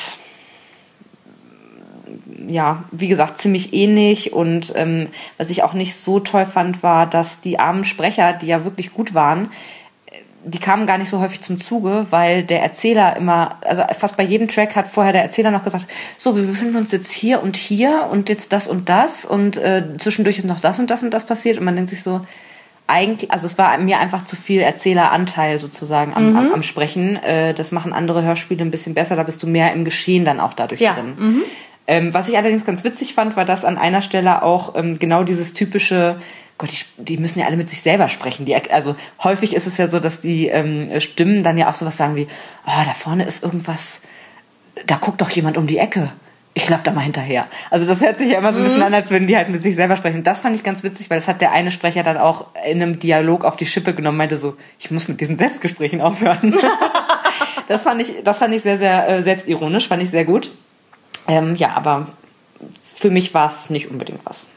ja, 2.48 2.84
wie 2.92 3.08
gesagt, 3.08 3.40
ziemlich 3.40 3.72
ähnlich. 3.72 4.32
Und 4.32 4.72
ähm, 4.76 5.08
was 5.36 5.50
ich 5.50 5.62
auch 5.62 5.72
nicht 5.72 5.96
so 5.96 6.20
toll 6.20 6.46
fand, 6.46 6.82
war, 6.82 7.06
dass 7.06 7.40
die 7.40 7.58
armen 7.58 7.82
Sprecher, 7.84 8.32
die 8.32 8.46
ja 8.46 8.64
wirklich 8.64 8.92
gut 8.92 9.14
waren, 9.14 9.50
die 10.46 10.60
kamen 10.60 10.86
gar 10.86 10.96
nicht 10.96 11.10
so 11.10 11.20
häufig 11.20 11.42
zum 11.42 11.58
Zuge, 11.58 12.06
weil 12.10 12.44
der 12.44 12.62
Erzähler 12.62 13.16
immer, 13.16 13.58
also 13.64 13.82
fast 13.98 14.16
bei 14.16 14.22
jedem 14.22 14.46
Track 14.46 14.76
hat 14.76 14.88
vorher 14.88 15.12
der 15.12 15.22
Erzähler 15.22 15.50
noch 15.50 15.64
gesagt, 15.64 15.86
so, 16.16 16.36
wir 16.36 16.44
befinden 16.44 16.76
uns 16.76 16.92
jetzt 16.92 17.10
hier 17.10 17.42
und 17.42 17.56
hier 17.56 18.08
und 18.10 18.28
jetzt 18.28 18.52
das 18.52 18.68
und 18.68 18.88
das 18.88 19.24
und 19.24 19.56
äh, 19.56 19.82
zwischendurch 19.98 20.38
ist 20.38 20.44
noch 20.44 20.60
das 20.60 20.78
und 20.78 20.88
das 20.88 21.02
und 21.02 21.10
das 21.10 21.26
passiert 21.26 21.58
und 21.58 21.64
man 21.64 21.74
denkt 21.74 21.90
sich 21.90 22.02
so, 22.02 22.20
eigentlich, 22.86 23.32
also 23.32 23.46
es 23.46 23.58
war 23.58 23.76
mir 23.78 23.98
einfach 23.98 24.24
zu 24.24 24.36
viel 24.36 24.60
Erzähleranteil 24.60 25.58
sozusagen 25.58 26.14
am, 26.14 26.30
mhm. 26.30 26.36
am, 26.36 26.54
am 26.54 26.62
Sprechen. 26.62 27.16
Äh, 27.16 27.52
das 27.52 27.72
machen 27.72 27.92
andere 27.92 28.22
Hörspiele 28.22 28.64
ein 28.64 28.70
bisschen 28.70 28.94
besser, 28.94 29.16
da 29.16 29.24
bist 29.24 29.42
du 29.42 29.48
mehr 29.48 29.72
im 29.72 29.84
Geschehen 29.84 30.24
dann 30.24 30.38
auch 30.38 30.54
dadurch 30.54 30.80
ja. 30.80 30.94
drin. 30.94 31.14
Mhm. 31.18 31.42
Ähm, 31.88 32.14
was 32.14 32.28
ich 32.28 32.36
allerdings 32.36 32.64
ganz 32.64 32.84
witzig 32.84 33.14
fand, 33.14 33.36
war, 33.36 33.44
dass 33.44 33.64
an 33.64 33.78
einer 33.78 34.02
Stelle 34.02 34.42
auch 34.42 34.74
ähm, 34.76 34.98
genau 34.98 35.24
dieses 35.24 35.52
typische 35.52 36.18
Gott, 36.58 36.70
die, 36.70 37.02
die 37.02 37.18
müssen 37.18 37.38
ja 37.38 37.46
alle 37.46 37.56
mit 37.56 37.68
sich 37.68 37.82
selber 37.82 38.08
sprechen. 38.08 38.46
Die, 38.46 38.54
also 38.70 38.96
häufig 39.22 39.54
ist 39.54 39.66
es 39.66 39.76
ja 39.76 39.88
so, 39.88 40.00
dass 40.00 40.20
die 40.20 40.48
ähm, 40.48 41.00
Stimmen 41.00 41.42
dann 41.42 41.58
ja 41.58 41.68
auch 41.68 41.74
sowas 41.74 41.96
sagen 41.96 42.16
wie, 42.16 42.26
oh, 42.66 42.82
da 42.84 42.92
vorne 42.92 43.24
ist 43.24 43.44
irgendwas, 43.44 44.00
da 44.86 44.96
guckt 44.96 45.20
doch 45.20 45.30
jemand 45.30 45.58
um 45.58 45.66
die 45.66 45.78
Ecke. 45.78 46.12
Ich 46.54 46.70
laufe 46.70 46.84
da 46.84 46.92
mal 46.92 47.02
hinterher. 47.02 47.46
Also 47.70 47.86
das 47.86 48.00
hört 48.00 48.16
sich 48.16 48.30
ja 48.30 48.38
immer 48.38 48.54
so 48.54 48.60
ein 48.60 48.62
bisschen 48.62 48.78
mhm. 48.78 48.86
an, 48.86 48.94
als 48.94 49.10
würden 49.10 49.26
die 49.26 49.36
halt 49.36 49.50
mit 49.50 49.62
sich 49.62 49.74
selber 49.74 49.94
sprechen. 49.96 50.18
Und 50.18 50.26
das 50.26 50.40
fand 50.40 50.56
ich 50.56 50.62
ganz 50.62 50.82
witzig, 50.82 51.10
weil 51.10 51.18
das 51.18 51.28
hat 51.28 51.42
der 51.42 51.52
eine 51.52 51.70
Sprecher 51.70 52.02
dann 52.02 52.16
auch 52.16 52.46
in 52.66 52.82
einem 52.82 52.98
Dialog 52.98 53.44
auf 53.44 53.58
die 53.58 53.66
Schippe 53.66 53.92
genommen, 53.92 54.16
meinte 54.16 54.38
so, 54.38 54.56
ich 54.78 54.90
muss 54.90 55.08
mit 55.08 55.20
diesen 55.20 55.36
Selbstgesprächen 55.36 56.00
aufhören. 56.00 56.56
das 57.68 57.82
fand 57.82 58.00
ich, 58.00 58.24
das 58.24 58.38
fand 58.38 58.54
ich 58.54 58.62
sehr, 58.62 58.78
sehr 58.78 59.06
äh, 59.06 59.22
selbstironisch, 59.22 59.88
fand 59.88 60.02
ich 60.02 60.10
sehr 60.10 60.24
gut. 60.24 60.50
Ähm, 61.28 61.56
ja, 61.56 61.74
aber 61.74 62.06
für 62.80 63.10
mich 63.10 63.34
war 63.34 63.48
es 63.48 63.68
nicht 63.68 63.90
unbedingt 63.90 64.20
was. 64.24 64.48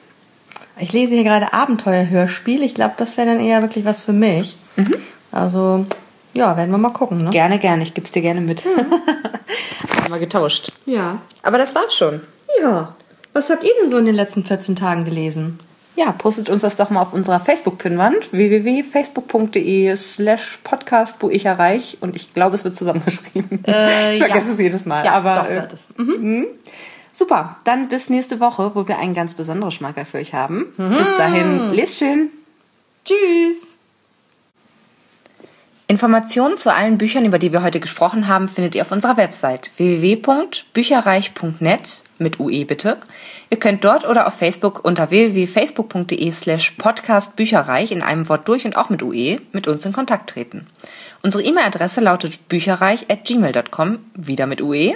Ich 0.79 0.93
lese 0.93 1.13
hier 1.13 1.23
gerade 1.23 1.53
Abenteuerhörspiel. 1.53 2.63
Ich 2.63 2.73
glaube, 2.73 2.93
das 2.97 3.17
wäre 3.17 3.27
dann 3.27 3.39
eher 3.39 3.61
wirklich 3.61 3.85
was 3.85 4.03
für 4.03 4.13
mich. 4.13 4.57
Mhm. 4.75 4.95
Also, 5.31 5.85
ja, 6.33 6.55
werden 6.57 6.71
wir 6.71 6.77
mal 6.77 6.91
gucken. 6.91 7.25
Ne? 7.25 7.29
Gerne, 7.29 7.59
gerne. 7.59 7.83
Ich 7.83 7.93
gebe 7.93 8.05
es 8.05 8.11
dir 8.11 8.21
gerne 8.21 8.41
mit. 8.41 8.65
Mhm. 8.65 8.91
Haben 10.03 10.13
wir 10.13 10.19
getauscht. 10.19 10.71
Ja. 10.85 11.21
Aber 11.43 11.57
das 11.57 11.75
war's 11.75 11.95
schon. 11.95 12.21
Ja. 12.61 12.95
Was 13.33 13.49
habt 13.49 13.63
ihr 13.63 13.71
denn 13.81 13.89
so 13.89 13.97
in 13.97 14.05
den 14.05 14.15
letzten 14.15 14.43
14 14.43 14.75
Tagen 14.75 15.05
gelesen? 15.05 15.59
Ja, 15.95 16.13
postet 16.13 16.49
uns 16.49 16.61
das 16.61 16.77
doch 16.77 16.89
mal 16.89 17.01
auf 17.01 17.13
unserer 17.13 17.41
Facebook-Pinwand 17.41 18.31
www.facebook.de 18.31 19.95
slash 19.97 20.59
podcast, 20.63 21.17
wo 21.19 21.29
ich 21.29 21.45
erreich. 21.45 21.97
Und 21.99 22.15
ich 22.15 22.33
glaube, 22.33 22.55
es 22.55 22.63
wird 22.63 22.77
zusammengeschrieben. 22.77 23.65
Äh, 23.65 24.13
ich 24.13 24.19
vergesse 24.19 24.47
ja. 24.47 24.53
es 24.53 24.59
jedes 24.59 24.85
Mal. 24.85 25.03
Ja, 25.03 25.11
aber 25.11 25.35
doch, 25.35 25.49
äh, 25.49 25.67
das. 25.69 25.89
Mhm. 25.97 26.15
mhm. 26.19 26.47
Super, 27.19 27.58
dann 27.65 27.89
bis 27.89 28.10
nächste 28.10 28.39
Woche, 28.39 28.73
wo 28.75 28.88
wir 28.88 28.97
einen 28.97 29.13
ganz 29.13 29.34
besonderen 29.34 29.71
Schmacker 29.71 30.05
für 30.05 30.19
euch 30.19 30.34
haben. 30.34 30.67
Mhm. 30.77 30.95
Bis 30.95 31.13
dahin, 31.17 31.73
lest 31.73 31.99
schön. 31.99 32.29
Tschüss. 33.03 33.75
Informationen 35.88 36.55
zu 36.55 36.73
allen 36.73 36.97
Büchern, 36.97 37.25
über 37.25 37.38
die 37.38 37.51
wir 37.51 37.62
heute 37.62 37.82
gesprochen 37.82 38.29
haben, 38.29 38.47
findet 38.47 38.73
ihr 38.73 38.84
auf 38.84 38.93
unserer 38.93 39.17
Website 39.17 39.69
www.bücherreich.net 39.75 42.03
mit 42.19 42.39
UE 42.39 42.63
bitte. 42.63 42.99
Ihr 43.49 43.60
könnt 43.60 43.84
dort 43.84 44.08
oder 44.08 44.25
auf 44.25 44.36
Facebook 44.36 44.86
unter 44.86 45.10
www.facebook.de 45.10 46.32
slash 46.32 46.71
podcastbücherreich 46.77 47.91
in 47.91 48.01
einem 48.01 48.29
Wort 48.29 48.47
durch 48.47 48.63
und 48.63 48.77
auch 48.77 48.89
mit 48.89 49.03
UE 49.03 49.41
mit 49.51 49.67
uns 49.67 49.86
in 49.86 49.91
Kontakt 49.91 50.29
treten. 50.29 50.67
Unsere 51.21 51.43
E-Mail-Adresse 51.43 51.99
lautet 51.99 52.47
bücherreich 52.47 53.08
at 53.10 53.25
gmail.com, 53.25 53.99
wieder 54.13 54.47
mit 54.47 54.62
UE. 54.62 54.95